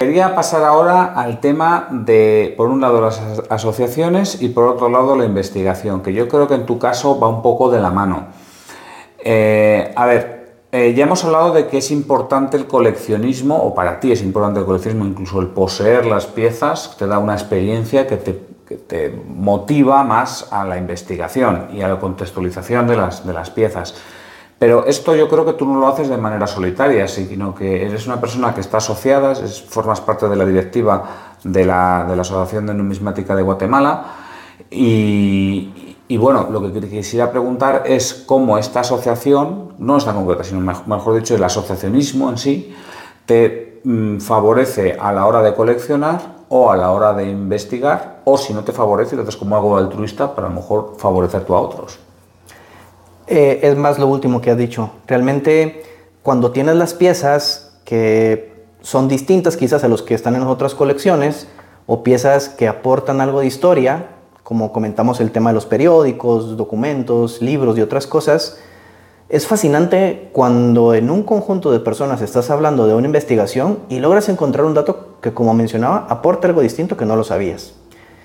[0.00, 5.16] Quería pasar ahora al tema de, por un lado, las asociaciones y por otro lado,
[5.16, 8.43] la investigación, que yo creo que en tu caso va un poco de la mano.
[9.26, 13.98] Eh, a ver, eh, ya hemos hablado de que es importante el coleccionismo, o para
[13.98, 18.16] ti es importante el coleccionismo, incluso el poseer las piezas, te da una experiencia que
[18.16, 18.54] te,
[19.28, 23.94] motiva más a la investigación y a la contextualización de las, de las piezas.
[24.58, 28.06] Pero esto yo creo que tú no lo haces de manera solitaria, sino que eres
[28.06, 31.04] una persona que está asociada, es, formas parte de la directiva
[31.44, 34.04] de la, de la Asociación de Numismática de Guatemala
[34.70, 40.60] y, y bueno, lo que quisiera preguntar es cómo esta asociación, no esta concreta, sino
[40.60, 42.74] mejor dicho, el asociacionismo en sí,
[43.24, 48.36] te mm, favorece a la hora de coleccionar o a la hora de investigar, o
[48.36, 51.60] si no te favorece, entonces como algo altruista para a lo mejor favorecer tú a
[51.60, 51.98] otros.
[53.26, 54.90] Eh, es más lo último que has dicho.
[55.06, 55.82] Realmente,
[56.22, 61.48] cuando tienes las piezas que son distintas quizás a los que están en otras colecciones,
[61.86, 64.08] o piezas que aportan algo de historia,
[64.44, 68.58] como comentamos el tema de los periódicos, documentos, libros y otras cosas,
[69.30, 74.28] es fascinante cuando en un conjunto de personas estás hablando de una investigación y logras
[74.28, 77.72] encontrar un dato que, como mencionaba, aporta algo distinto que no lo sabías.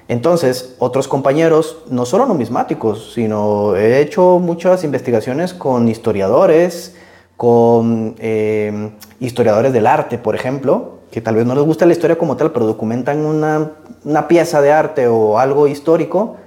[0.10, 6.96] Entonces, otros compañeros, no solo numismáticos, sino he hecho muchas investigaciones con historiadores,
[7.38, 12.18] con eh, historiadores del arte, por ejemplo, que tal vez no les gusta la historia
[12.18, 13.72] como tal, pero documentan una,
[14.04, 16.38] una pieza de arte o algo histórico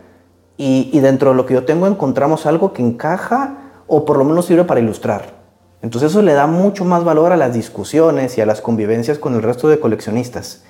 [0.56, 3.56] y, dentro de lo que yo tengo encontramos algo que encaja
[3.88, 5.42] o por lo menos sirve para ilustrar.
[5.82, 9.34] Entonces eso le da mucho más valor a las discusiones y a las convivencias con
[9.34, 10.62] el resto de coleccionistas.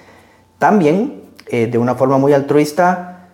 [0.59, 3.29] También eh, de una forma muy altruista,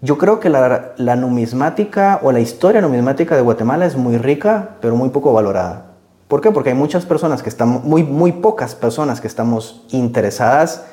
[0.00, 4.70] yo creo que la, la, numismática o la historia numismática de Guatemala es muy rica,
[4.80, 5.89] pero muy poco valorada.
[6.30, 6.52] ¿Por qué?
[6.52, 10.84] Porque hay muchas personas que están, muy, muy pocas personas que estamos interesadas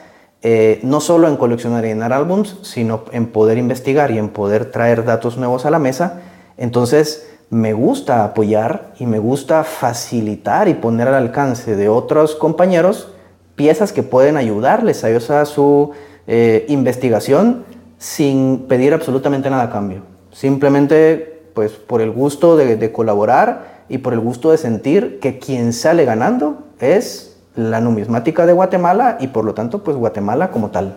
[0.42, 4.72] eh, no solo en coleccionar y llenar álbums, sino en poder investigar y en poder
[4.72, 6.22] traer datos nuevos a la mesa.
[6.58, 13.10] Entonces, me gusta apoyar y me gusta facilitar y poner al alcance de otros compañeros
[13.56, 15.92] piezas que pueden ayudarles a ellos a su
[16.26, 17.64] eh, investigación
[18.00, 20.02] sin pedir absolutamente nada a cambio.
[20.32, 25.74] Simplemente pues por el gusto de, colaborar y por el gusto de sentir que quien
[25.74, 30.96] sale ganando es la numismática de Guatemala y por lo tanto pues Guatemala como tal.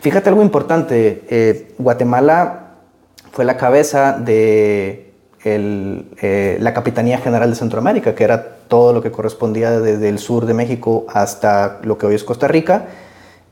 [0.00, 2.74] Fíjate algo importante, eh, Guatemala
[3.32, 5.12] fue la cabeza de
[5.44, 10.46] eh, la Capitanía General de Centroamérica, que era todo lo que correspondía desde el sur
[10.46, 12.86] de México hasta lo que hoy es Costa Rica,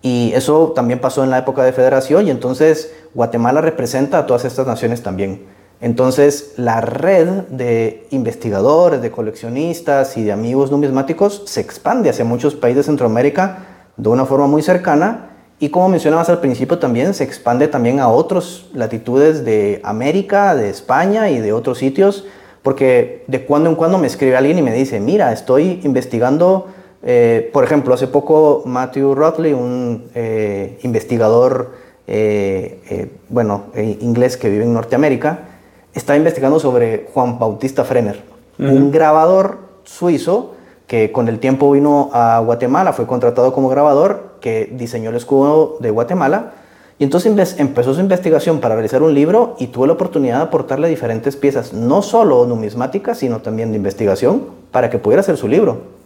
[0.03, 4.45] y eso también pasó en la época de federación y entonces Guatemala representa a todas
[4.45, 5.43] estas naciones también.
[5.83, 12.55] Entonces la red de investigadores, de coleccionistas y de amigos numismáticos se expande hacia muchos
[12.55, 13.67] países de Centroamérica
[13.99, 18.09] de una forma muy cercana y como mencionabas al principio también se expande también a
[18.09, 22.25] otras latitudes de América, de España y de otros sitios,
[22.63, 26.69] porque de cuando en cuando me escribe alguien y me dice, mira, estoy investigando
[27.03, 31.73] eh, por ejemplo, hace poco Matthew Rotley, un eh, investigador
[32.07, 33.67] eh, bueno,
[34.01, 35.49] inglés que vive en Norteamérica,
[35.95, 38.23] está investigando sobre Juan Bautista Frener,
[38.59, 40.55] un grabador suizo
[40.87, 45.77] que con el tiempo vino a Guatemala, fue contratado como grabador, que diseñó el escudo
[45.81, 46.53] de Guatemala.
[46.99, 50.89] Y entonces empezó su investigación para realizar un libro y tuvo la oportunidad de aportarle
[50.89, 56.03] diferentes piezas, no solo numismáticas, sino también de investigación, para que pudiera hacer su libro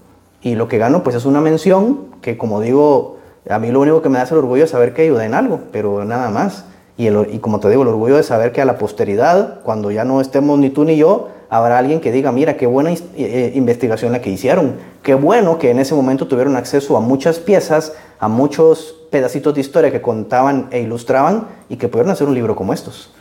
[0.46, 3.16] y lo que gano pues es una mención que como digo,
[3.48, 5.34] a mí lo único que me da es el orgullo de saber que ayuda en
[5.34, 6.64] algo, pero nada más.
[6.98, 9.90] Y, el, y como te digo, el orgullo de saber que a la posteridad, cuando
[9.90, 13.52] ya no estemos ni tú ni yo, habrá alguien que diga, mira, qué buena eh,
[13.54, 17.92] investigación la que hicieron, qué bueno que en ese momento tuvieron acceso a muchas piezas,
[18.18, 22.56] a muchos pedacitos de historia que contaban e ilustraban y que pudieron hacer un libro
[22.56, 23.12] como estos.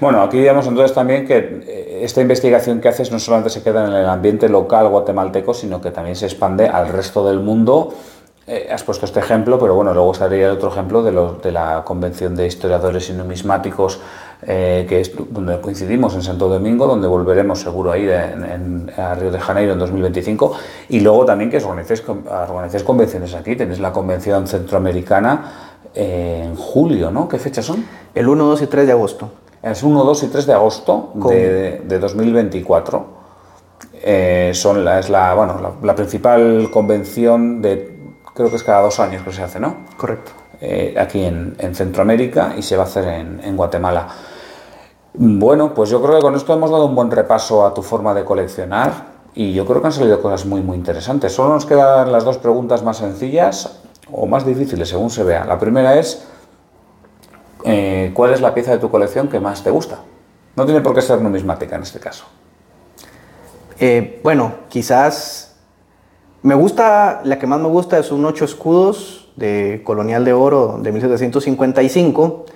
[0.00, 3.86] Bueno, aquí digamos entonces también que eh, esta investigación que haces no solamente se queda
[3.86, 7.94] en el ambiente local guatemalteco, sino que también se expande al resto del mundo
[8.46, 11.84] eh, has puesto este ejemplo, pero bueno, luego estaría el otro ejemplo de, de la
[11.84, 14.00] Convención de Historiadores y Numismáticos,
[14.42, 19.14] eh, que es donde coincidimos en Santo Domingo, donde volveremos seguro a ir en, a
[19.14, 20.52] Río de Janeiro en 2025,
[20.88, 25.52] y luego también que organicéis, organicéis convenciones aquí, tenéis la Convención Centroamericana
[25.94, 27.28] eh, en julio, ¿no?
[27.28, 27.84] ¿Qué fechas son?
[28.14, 29.30] El 1, 2 y 3 de agosto.
[29.62, 33.06] Es 1, 2 y 3 de agosto de, de, 2024.
[34.54, 37.89] son la, es la, bueno, la, la principal convención de
[38.40, 39.76] creo que es cada dos años que se hace, ¿no?
[39.98, 40.32] Correcto.
[40.62, 44.08] Eh, aquí en, Centroamérica y se va a hacer en, Guatemala.
[45.12, 48.14] Bueno, pues yo creo que con esto hemos dado un buen repaso a tu forma
[48.14, 48.92] de coleccionar
[49.34, 51.32] y yo creo que han salido cosas muy, muy interesantes.
[51.32, 55.44] Solo nos quedan las dos preguntas más sencillas o más difíciles, según se vea.
[55.44, 56.26] La primera es,
[57.64, 59.98] eh, ¿cuál es la pieza de tu colección que más te gusta?
[60.56, 62.24] No tiene por qué ser numismática en este caso.
[63.78, 65.49] Eh, bueno, quizás
[66.42, 70.78] me gusta, la que más me gusta es un ocho escudos de Colonial de Oro
[70.82, 72.46] de 1755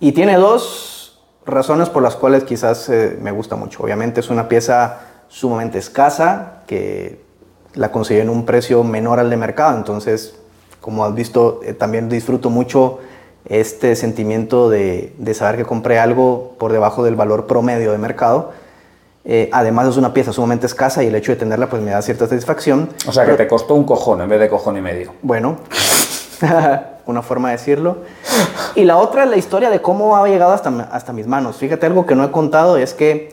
[0.00, 3.82] y tiene dos razones por las cuales quizás eh, me gusta mucho.
[3.82, 7.22] Obviamente es una pieza sumamente escasa que
[7.74, 10.36] la conseguí en un precio menor al de mercado, entonces
[10.80, 12.98] como has visto eh, también disfruto mucho
[13.44, 18.52] este sentimiento de, de saber que compré algo por debajo del valor promedio de mercado
[19.24, 22.02] eh, además es una pieza sumamente escasa y el hecho de tenerla pues me da
[22.02, 22.90] cierta satisfacción.
[23.06, 25.14] O sea que te costó un cojón en vez de cojón y medio.
[25.22, 25.56] Bueno,
[27.06, 27.98] una forma de decirlo.
[28.74, 31.56] Y la otra es la historia de cómo ha llegado hasta, hasta mis manos.
[31.56, 33.30] Fíjate algo que no he contado es que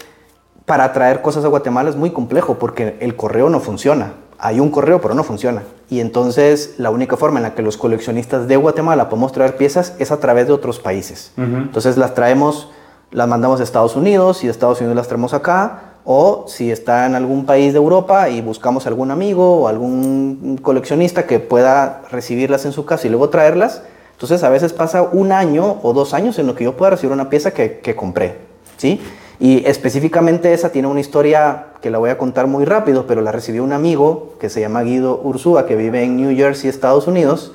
[0.65, 4.13] para traer cosas a Guatemala es muy complejo porque el correo no funciona.
[4.39, 5.63] Hay un correo pero no funciona.
[5.89, 9.93] Y entonces la única forma en la que los coleccionistas de Guatemala podemos traer piezas
[9.99, 11.33] es a través de otros países.
[11.35, 12.69] Entonces las traemos
[13.11, 17.05] las mandamos a Estados Unidos y de Estados Unidos las traemos acá, o si está
[17.05, 22.65] en algún país de Europa y buscamos algún amigo o algún coleccionista que pueda recibirlas
[22.65, 23.83] en su casa y luego traerlas,
[24.13, 27.11] Entonces a veces pasa un año o dos años en lo que yo pueda recibir
[27.11, 28.37] una pieza que, que compré,
[28.77, 29.01] ¿sí?
[29.39, 33.31] Y específicamente esa tiene una historia que la voy a contar muy rápido, pero la
[33.31, 37.53] recibió un amigo que se llama Guido Ursúa, que vive en New Jersey, Estados Unidos,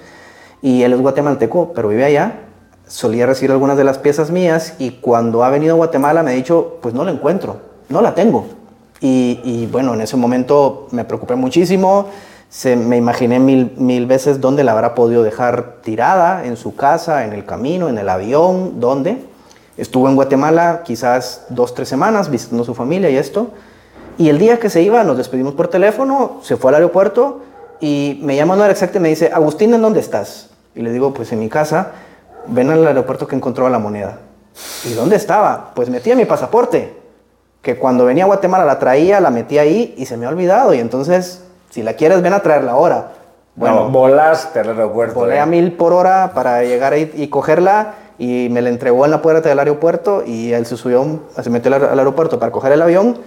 [0.61, 2.41] y él es guatemalteco, pero vive allá.
[2.87, 6.35] Solía recibir algunas de las piezas mías y cuando ha venido a Guatemala me ha
[6.35, 7.57] dicho, pues no la encuentro,
[7.89, 8.47] no la tengo.
[9.01, 12.07] Y, y bueno, en ese momento me preocupé muchísimo,
[12.49, 17.25] se, me imaginé mil, mil veces dónde la habrá podido dejar tirada, en su casa,
[17.25, 19.25] en el camino, en el avión, dónde.
[19.77, 23.51] Estuvo en Guatemala quizás dos, tres semanas visitando a su familia y esto.
[24.17, 27.43] Y el día que se iba, nos despedimos por teléfono, se fue al aeropuerto
[27.81, 30.49] y me llama Noel Exacto y me dice, Agustín, ¿en dónde estás?
[30.75, 31.93] Y le digo, pues en mi casa,
[32.49, 34.19] ven al aeropuerto que encontró la moneda.
[34.85, 35.73] ¿Y dónde estaba?
[35.75, 36.95] Pues metía mi pasaporte,
[37.63, 40.73] que cuando venía a Guatemala la traía, la metía ahí y se me ha olvidado.
[40.75, 43.13] Y entonces, si la quieres, ven a traerla ahora.
[43.55, 45.19] Bueno, no, volaste al aeropuerto.
[45.19, 45.41] Volé eh.
[45.41, 49.23] a mil por hora para llegar ahí y cogerla y me la entregó en la
[49.23, 53.19] puerta del aeropuerto y él se subió, se metió al aeropuerto para coger el avión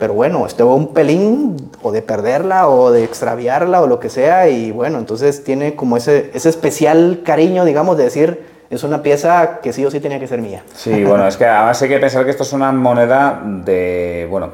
[0.00, 4.48] pero bueno, estuvo un pelín o de perderla o de extraviarla o lo que sea
[4.48, 9.60] y bueno, entonces tiene como ese, ese especial cariño, digamos, de decir, es una pieza
[9.60, 10.64] que sí o sí tenía que ser mía.
[10.74, 14.48] Sí, bueno, es que además hay que pensar que esto es una moneda de, bueno,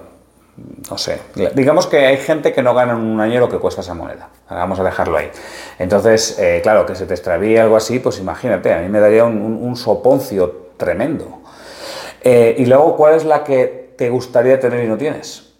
[0.90, 1.20] no sé,
[1.54, 4.28] digamos que hay gente que no gana en un año lo que cuesta esa moneda,
[4.50, 5.30] vamos a dejarlo ahí.
[5.78, 9.24] Entonces, eh, claro, que se te extravíe algo así, pues imagínate, a mí me daría
[9.24, 11.42] un, soponcio tremendo.
[12.20, 15.52] Eh, y luego, ¿cuál es la que te gustaría tener y no tienes?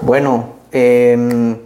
[0.00, 1.56] Bueno, eh,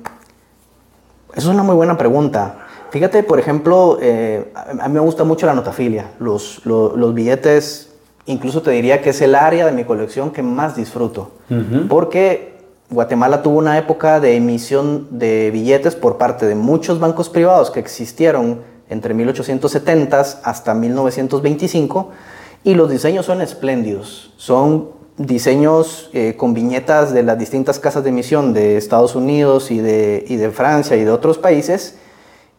[1.35, 2.66] eso es una muy buena pregunta.
[2.91, 7.93] Fíjate, por ejemplo, eh, a mí me gusta mucho la notafilia, los, los, los, billetes,
[8.27, 11.89] incluso te diría que es el área de mi colección que más disfruto, uh -huh.
[11.89, 12.57] porque
[12.89, 17.81] Guatemala tuvo una época de emisión de billetes por parte de muchos bancos privados que
[17.81, 22.11] existieron entre 1870 hasta 1925
[22.64, 28.11] y los diseños son espléndidos, son diseños eh, con viñetas de las distintas casas de
[28.11, 31.97] emisión de Estados Unidos y de, y de, Francia y de otros países.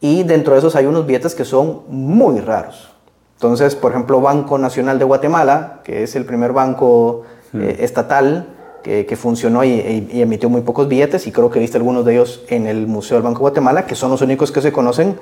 [0.02, 2.92] Y dentro de esos hay unos billetes que son muy raros.
[3.36, 7.62] Entonces, por ejemplo, Banco Nacional de Guatemala, que es el primer banco mm.
[7.62, 8.48] eh, estatal
[8.84, 12.14] que, que funcionó y, y, emitió muy pocos billetes, y creo que viste algunos de
[12.14, 15.20] ellos en el Museo del Banco de Guatemala, que son los únicos que se conocen.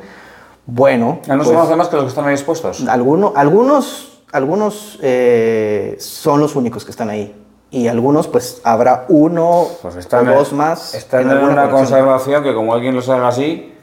[0.66, 1.20] Bueno.
[1.28, 2.88] ¿No pues, son los demás que los que están ahí expuestos?
[2.88, 7.34] Alguno, algunos algunos eh, son los únicos que están ahí.
[7.72, 10.94] Y algunos, pues habrá uno pues están o dos más.
[10.94, 11.72] Están en, en una colección.
[11.72, 13.74] conservación que, como alguien los haga así,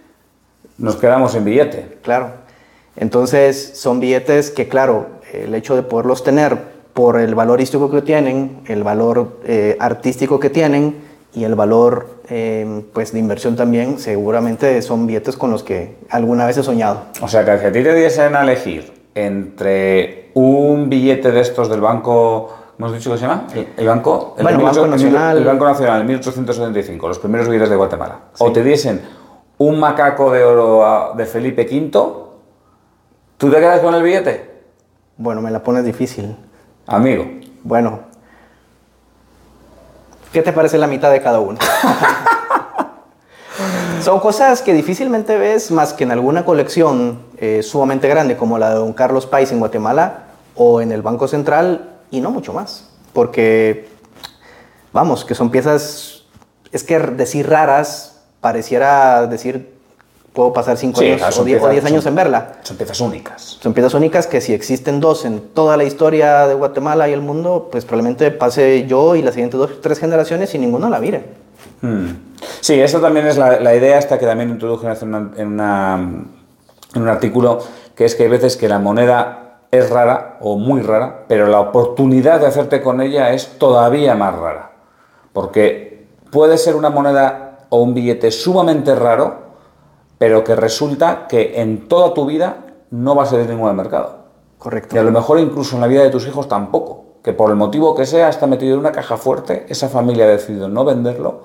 [0.77, 1.99] nos quedamos en billete.
[2.03, 2.33] Claro.
[2.97, 6.59] Entonces, son billetes que, claro, el hecho de poderlos tener
[6.93, 10.97] por el valor histórico que tienen, el valor eh, artístico que tienen
[11.35, 16.45] y el valor eh, pues de inversión también, seguramente son billetes con los que alguna
[16.45, 17.05] vez he soñado.
[17.23, 21.69] O sea, que si a ti te diesen a elegir entre un billete de estos
[21.69, 23.47] del banco, hemos dicho que se llama?
[23.55, 25.39] El, el banco, el, bueno, el, banco Nacional.
[25.39, 28.19] el Banco Nacional, en 1875, los primeros billetes de Guatemala.
[28.35, 28.45] Sí.
[28.45, 29.03] O te diesen
[29.59, 31.91] un macaco de oro de Felipe V,
[33.37, 34.51] ¿tú te quedas con el billete?
[35.17, 36.37] Bueno, me la pones difícil.
[36.87, 37.27] Amigo.
[37.63, 38.01] Bueno.
[40.33, 41.59] ¿Qué te parece la mitad de cada uno?
[44.03, 48.71] Son cosas que difícilmente ves más que en alguna colección eh, sumamente grande como la
[48.71, 50.25] de Don Carlos Pais en Guatemala
[50.57, 52.89] o en el Banco Central y no mucho más.
[53.13, 53.89] Porque,
[54.93, 56.25] vamos, que son piezas,
[56.73, 59.73] es que decir raras pareciera decir,
[60.33, 62.53] puedo pasar 5 Sí, años o son 10 piezas- años son- en verla.
[62.63, 63.59] Son piezas únicas.
[63.61, 67.21] Son piezas únicas que si existen dos en toda la historia de Guatemala y el
[67.21, 71.42] mundo, pues probablemente pase yo y las siguientes dos, tres generaciones y ninguno la mire.
[71.83, 72.07] Hmm.
[72.61, 75.95] Sí, eso también es la, la idea esta que también introduje una- en, una-
[76.95, 77.59] en un artículo,
[77.95, 81.61] que es que hay veces que la moneda es rara o muy rara, pero la
[81.61, 84.73] oportunidad de hacerte con ella es todavía más rara.
[85.33, 89.37] Porque puede ser una moneda o un billete sumamente raro,
[90.19, 92.59] pero que resulta que en toda tu vida
[92.91, 94.19] no va a salir ninguno al mercado.
[94.59, 94.95] Correcto.
[94.95, 97.05] Y a lo mejor incluso en la vida de tus hijos tampoco.
[97.25, 100.29] Que por el motivo que sea está metido en una caja fuerte, esa familia ha
[100.29, 101.45] decidido no venderlo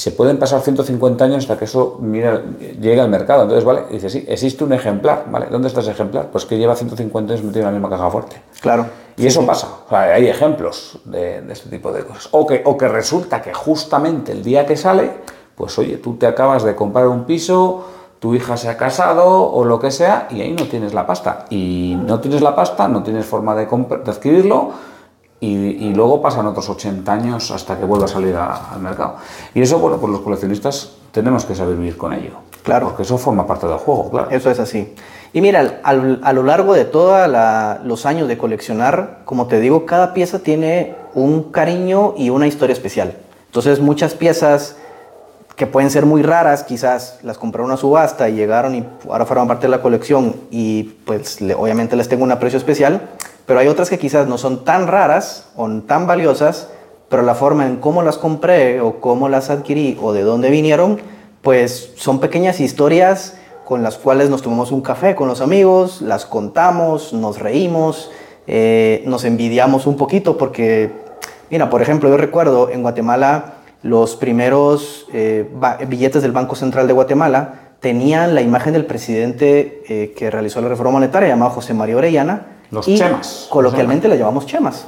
[0.00, 3.42] se pueden pasar 150 años hasta que eso mira, llegue al mercado.
[3.42, 5.48] Entonces, vale, dice, sí, existe un ejemplar, ¿vale?
[5.50, 6.30] ¿Dónde está ese ejemplar?
[6.32, 8.40] Pues que lleva 150 años metido en la misma caja fuerte.
[8.62, 8.86] Claro.
[9.18, 12.30] Y eso pasa, o sea, hay ejemplos de, de este tipo de cosas.
[12.30, 15.10] O que, o que resulta que justamente el día que sale,
[15.54, 17.84] pues oye, tú te acabas de comprar un piso,
[18.20, 21.44] tu hija se ha casado o lo que sea, y ahí no tienes la pasta.
[21.50, 24.70] Y no tienes la pasta, no tienes forma de, de adquirirlo,
[25.40, 25.48] y,
[25.86, 29.16] y luego pasan otros 80 años hasta que vuelva a salir a- al mercado.
[29.54, 32.32] Y eso, bueno, pues los coleccionistas tenemos que saber vivir con ello.
[32.62, 32.88] Claro.
[32.88, 34.30] Porque eso forma parte del juego, claro.
[34.30, 34.94] Eso es así.
[35.32, 37.26] Y mira, al- a lo largo de todos
[37.84, 42.74] los años de coleccionar, como te digo, cada pieza tiene un cariño y una historia
[42.74, 43.14] especial.
[43.46, 44.76] Entonces muchas piezas
[45.60, 49.26] que pueden ser muy raras, quizás las compré en una subasta y llegaron y ahora
[49.26, 53.10] forman parte de la colección y pues obviamente les tengo un aprecio especial,
[53.44, 56.68] pero hay otras que quizás no son tan raras o tan valiosas,
[57.10, 60.98] pero la forma en cómo las compré o cómo las adquirí o de dónde vinieron,
[61.42, 63.36] pues son pequeñas historias
[63.66, 68.10] con las cuales nos tomamos un café con los amigos, las contamos, nos reímos,
[68.46, 70.90] eh, nos envidiamos un poquito porque,
[71.50, 75.48] mira, por ejemplo, yo recuerdo en Guatemala los primeros eh,
[75.88, 80.68] billetes del Banco Central de Guatemala tenían la imagen del presidente eh, que realizó la
[80.68, 82.46] reforma monetaria, llamado José María Orellana.
[82.70, 83.48] Los y chemas.
[83.50, 84.86] Coloquialmente le llamamos chemas.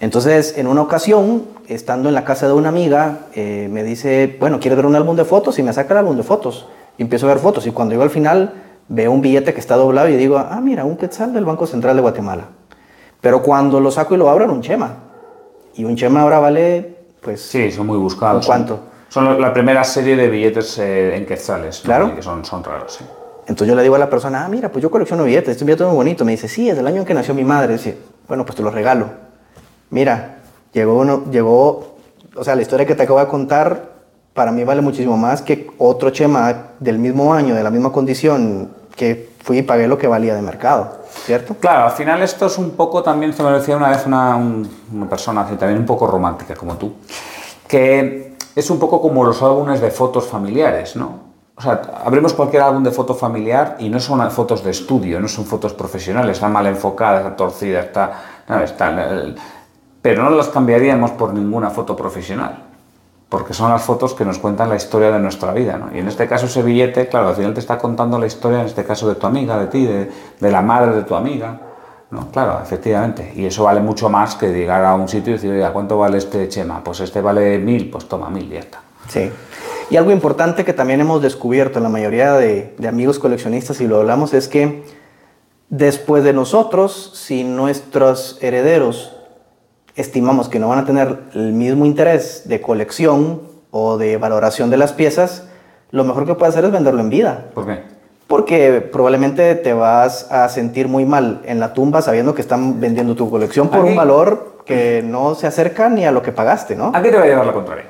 [0.00, 4.60] Entonces, en una ocasión, estando en la casa de una amiga, eh, me dice, bueno,
[4.60, 5.58] ¿quiere ver un álbum de fotos?
[5.58, 6.68] Y me saca el álbum de fotos.
[6.98, 7.66] Y empiezo a ver fotos.
[7.66, 8.52] Y cuando llego al final,
[8.88, 11.96] veo un billete que está doblado y digo, ah, mira, un quetzal del Banco Central
[11.96, 12.48] de Guatemala.
[13.20, 14.96] Pero cuando lo saco y lo abro, era un chema.
[15.74, 16.93] Y un chema ahora vale,
[17.24, 18.46] pues, Sí, son muy buscados.
[18.46, 18.80] ¿Con cuánto?
[19.08, 21.80] Son, son la primera serie de billetes eh, en quetzales.
[21.80, 22.14] Claro.
[22.14, 23.04] Que son, son raros, sí.
[23.46, 25.82] Entonces yo le digo a la persona, ah, mira, pues yo colecciono billetes, este billete
[25.82, 26.24] es muy bonito.
[26.24, 27.74] Me dice, sí, es del año en que nació mi madre.
[27.74, 29.08] Dice, bueno, pues te lo regalo.
[29.90, 30.38] Mira,
[30.72, 31.96] llegó uno, llegó,
[32.34, 33.92] o sea, la historia que te acabo de contar,
[34.32, 38.70] para mí vale muchísimo más que otro chema del mismo año, de la misma condición,
[38.96, 41.54] que fui y pagué lo que valía de mercado, ¿cierto?
[41.60, 44.34] Claro, al final esto es un poco, también se me lo decía una vez una,
[44.36, 46.94] un- una persona también un poco romántica como tú,
[47.68, 51.34] que es un poco como los álbumes de fotos familiares, ¿no?
[51.56, 55.28] O sea, abrimos cualquier álbum de foto familiar y no son fotos de estudio, no
[55.28, 58.12] son fotos profesionales, están mal enfocadas, está torcida, está,
[58.48, 59.34] no, está-
[60.02, 62.63] pero no las cambiaríamos por ninguna foto profesional,
[63.34, 65.92] porque son las fotos que nos cuentan la historia de nuestra vida, ¿no?
[65.92, 68.66] Y en este caso ese billete, claro, al final te está contando la historia, en
[68.66, 70.08] este caso de tu amiga, de ti, de,
[70.38, 71.60] de la madre de tu amiga,
[72.12, 72.28] ¿no?
[72.30, 73.32] Claro, efectivamente.
[73.34, 76.18] Y eso vale mucho más que llegar a un sitio y decir, oiga, ¿cuánto vale
[76.18, 76.84] este chema?
[76.84, 78.82] Pues este vale mil, pues toma mil y ya está.
[79.08, 79.32] Sí.
[79.90, 83.88] Y algo importante que también hemos descubierto en la mayoría de, de amigos coleccionistas, y
[83.88, 84.84] lo hablamos, es que
[85.70, 89.13] después de nosotros, si nuestros herederos
[89.96, 94.76] estimamos que no van a tener el mismo interés de colección o de valoración de
[94.76, 95.44] las piezas,
[95.90, 97.46] lo mejor que puede hacer es venderlo en vida.
[97.54, 97.80] ¿Por qué?
[98.26, 103.14] Porque probablemente te vas a sentir muy mal en la tumba sabiendo que están vendiendo
[103.14, 106.74] tu colección por Aquí- un valor que no se acerca ni a lo que pagaste,
[106.74, 106.90] ¿no?
[106.94, 107.84] Aquí te voy a llevar la contraria.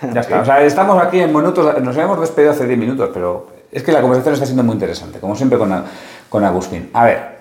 [0.14, 0.40] Ya está.
[0.40, 3.92] O sea, estamos aquí en minutos, nos habíamos despedido hace 10 minutos, pero es que
[3.92, 5.84] la conversación está siendo muy interesante, como siempre con, A-
[6.30, 6.88] con Agustín.
[6.94, 7.39] A ver,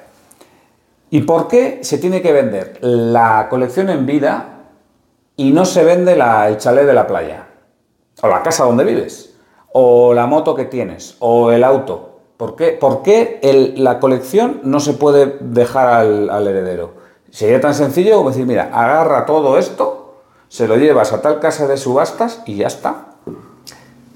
[1.10, 4.66] ¿y por qué se tiene que vender la colección en vida
[5.36, 7.48] y no se vende la- el chalet de la playa?
[8.22, 9.36] O la casa donde vives,
[9.72, 12.20] o la moto que tienes, o el auto.
[12.38, 13.40] ¿Por qué, por qué
[13.78, 16.94] la colección no se puede dejar al, al heredero?
[17.32, 21.68] Sería tan sencillo como decir, mira, agarra todo esto, se lo llevas a tal casa
[21.68, 23.06] de subastas y ya está.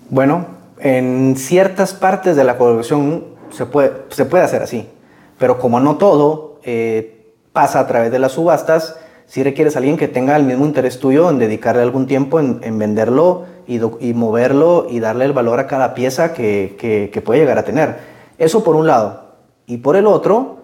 [0.09, 0.45] Bueno,
[0.79, 4.89] en ciertas partes de la colección se puede, se puede hacer así,
[5.37, 10.07] pero como no todo eh, pasa a través de las subastas, si requieres alguien que
[10.07, 13.79] tenga el mismo interés tuyo en dedicarle algún tiempo en, en venderlo y,
[14.13, 17.95] moverlo y darle el valor a cada pieza que, que- que puede llegar a tener.
[18.37, 19.23] Eso por un lado.
[19.65, 20.57] Y por el otro,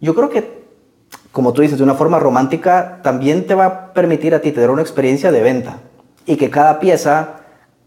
[0.00, 0.62] yo creo que,
[1.32, 4.70] como tú dices, de una forma romántica, también te va a permitir a ti tener
[4.70, 5.80] una experiencia de venta.
[6.24, 7.34] Y que cada pieza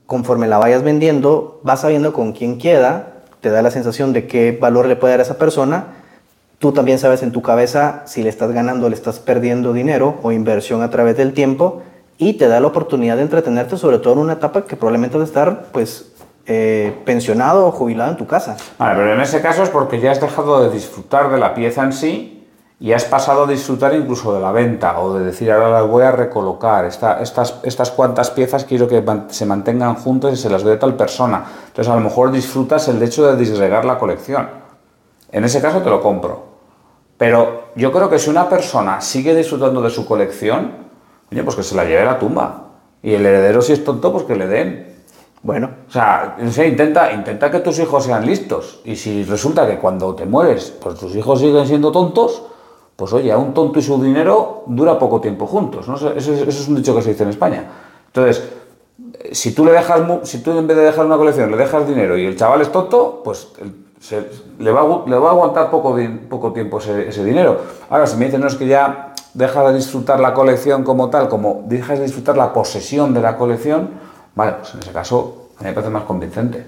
[0.06, 4.58] conforme la vayas vendiendo, vas sabiendo con quién queda, te da la sensación de qué
[4.60, 5.86] valor le puede dar a esa persona.
[6.62, 10.20] Tú también sabes en tu cabeza si le estás ganando o le estás perdiendo dinero
[10.22, 11.82] o inversión a través del tiempo
[12.20, 15.26] y te da la oportunidad de entretenerte, sobre todo en una etapa que probablemente vas
[15.26, 16.12] a estar pues,
[16.46, 18.58] eh, pensionado o jubilado en tu casa.
[18.78, 21.84] Vale, pero en ese caso es porque ya has dejado de disfrutar de la pieza
[21.84, 22.48] en sí
[22.80, 26.04] y has pasado a disfrutar incluso de la venta o de decir ahora las voy
[26.04, 30.62] a recolocar, Esta- estas, estas cuantas piezas quiero que se mantengan juntas y se las
[30.62, 31.44] doy a tal persona.
[31.70, 34.48] Entonces a lo mejor disfrutas el hecho de disgregar la colección.
[35.32, 36.51] En ese caso te lo compro.
[37.22, 40.72] Pero yo creo que si una persona sigue disfrutando de su colección,
[41.32, 42.70] oye, pues que se la lleve a la tumba.
[43.04, 44.96] Y el heredero si es tonto, pues que le den.
[45.44, 48.82] Bueno, O sea, no sé, intenta, intenta que tus hijos sean listos.
[48.86, 52.42] Y si resulta que cuando te mueres, pues tus hijos siguen siendo tontos,
[52.96, 55.88] pues oye, a un tonto y su dinero dura poco tiempo juntos.
[55.88, 55.98] ¿no?
[55.98, 57.66] Eso, es, eso es un dicho que se dice en España.
[58.08, 58.50] Entonces,
[59.20, 61.88] eh, si tú le dejas, si tú en vez de dejar una colección le dejas
[61.88, 64.30] dinero y el chaval es tonto, pues el- se-
[64.60, 65.96] le, va, le va a aguantar poco,
[66.30, 67.62] poco tiempo ese, ese dinero.
[67.90, 71.30] Ahora, si me dicen, no es que ya deja de disfrutar la colección como tal,
[71.30, 73.92] como dejas de disfrutar la posesión de la colección,
[74.36, 76.66] vale, pues en ese caso a mí me parece más convincente.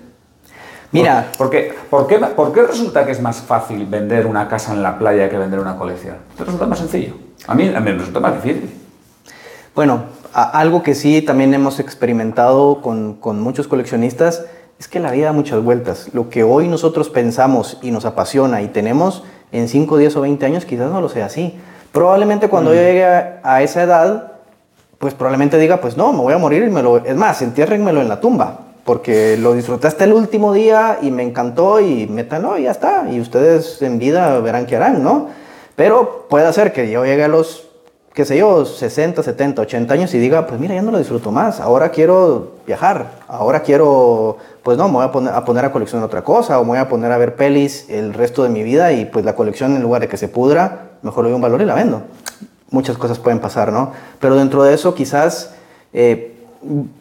[0.92, 4.74] Mira, ¿Por, qué, por, qué, ¿por, qué, resulta que es más fácil vender una casa
[4.74, 6.18] en la playa que vender una colección?
[6.38, 7.16] ¿Te resulta más sencillo?
[7.48, 8.70] A mí, a mí me resulta más difícil.
[9.74, 10.04] Bueno,
[10.34, 14.46] algo que sí también hemos experimentado con, con muchos coleccionistas
[14.80, 16.10] es que la vida da muchas vueltas.
[16.14, 20.46] Lo que hoy nosotros pensamos y nos apasiona y tenemos en 5, 10 o 20
[20.46, 21.60] años quizás no lo sea así.
[21.92, 22.74] Probablemente cuando mm.
[22.74, 24.32] yo llegue a, a, esa edad,
[24.98, 26.98] pues probablemente diga, pues no, me voy a morir y me lo...
[26.98, 31.80] Es más, entiérrenmelo en la tumba porque lo disfrutaste el último día y me encantó
[31.80, 33.08] y métanlo y ya está.
[33.10, 35.30] Y ustedes en vida verán qué harán, ¿no?
[35.76, 37.68] Pero puede ser que yo llegue a los,
[38.14, 41.32] qué sé yo, 60, 70, 80 años y diga, pues mira, ya no lo disfruto
[41.32, 45.72] más, ahora quiero viajar, ahora quiero, pues no, me voy a poner a, poner a
[45.72, 48.62] coleccionar otra cosa o me voy a poner a ver pelis el resto de mi
[48.62, 51.42] vida y pues la colección en lugar de que se pudra, mejor le doy un
[51.42, 52.04] valor y la vendo.
[52.70, 53.92] Muchas cosas pueden pasar, ¿no?
[54.20, 55.56] Pero dentro de eso quizás...
[55.94, 56.30] Eh,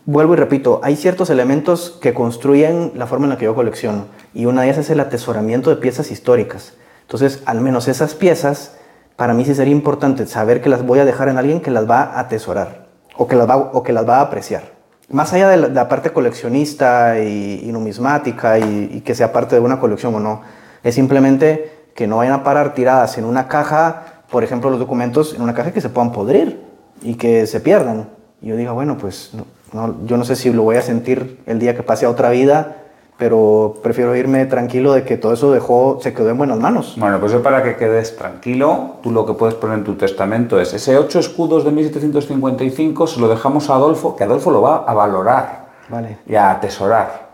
[0.07, 4.07] vuelvo y repito, hay ciertos elementos que construyen la forma en la que yo colecciono
[4.35, 6.73] y una de ellas es el atesoramiento de piezas históricas.
[7.03, 8.73] Entonces, al menos esas piezas,
[9.17, 11.89] para mí sí sería importante saber que las voy a dejar en alguien que las
[11.89, 12.87] va a atesorar
[13.17, 14.63] o que las va, o que las va a apreciar.
[15.09, 20.15] Más allá de la, parte coleccionista y, numismática y, que sea parte de una colección
[20.15, 20.41] o no,
[20.83, 25.35] es simplemente que no vayan a parar tiradas en una caja, por ejemplo, los documentos
[25.35, 26.63] en una caja que se puedan podrir
[27.03, 28.09] y que se pierdan.
[28.41, 29.33] Y yo digo, bueno, pues
[29.73, 32.31] no, yo no sé si lo voy a sentir el día que pase a otra
[32.31, 32.82] vida,
[33.23, 36.95] pero prefiero irme tranquilo de que todo eso dejó, se quedó en buenas manos.
[36.97, 40.75] Bueno, pues para que quedes tranquilo, tú lo que puedes poner en tu testamento es
[40.75, 44.93] ese ocho escudos de 1755 se lo dejamos a Adolfo, que Adolfo lo va a
[44.93, 46.19] valorar vale.
[46.27, 47.29] y a atesorar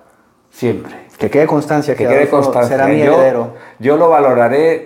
[0.50, 1.06] siempre.
[1.16, 2.76] Que quede constancia que, que quede constancia.
[2.76, 3.54] será mi heredero.
[3.78, 4.84] Yo, yo lo valoraré.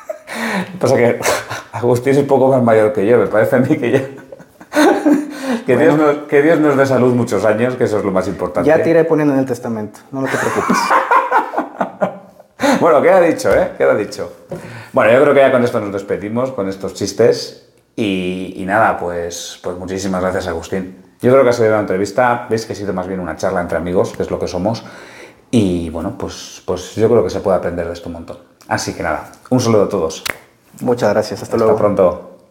[0.78, 1.20] Pasa que
[1.72, 4.02] Agustín es un poco más mayor que yo, me parece a mí que ya
[5.66, 8.28] que, Dios nos, que Dios nos dé salud muchos años, que eso es lo más
[8.28, 8.68] importante.
[8.68, 10.78] Ya te iré poniendo en el testamento, no, te preocupes.
[12.80, 13.72] bueno, queda dicho, ¿eh?
[13.76, 14.32] Queda dicho.
[14.92, 17.64] Bueno, yo creo que ya con esto nos despedimos, con estos chistes.
[17.96, 21.08] Y, y nada, pues, pues muchísimas gracias, Agustín.
[21.20, 23.60] Yo creo que ha sido una entrevista, veis que ha sido más bien una charla
[23.60, 24.84] entre amigos, que es lo que somos.
[25.50, 28.38] Y bueno, pues, pues yo creo que se puede aprender de esto un montón.
[28.68, 30.22] Así que nada, un saludo a todos.
[30.80, 31.78] Muchas gracias, hasta, hasta luego.
[31.78, 32.37] pronto.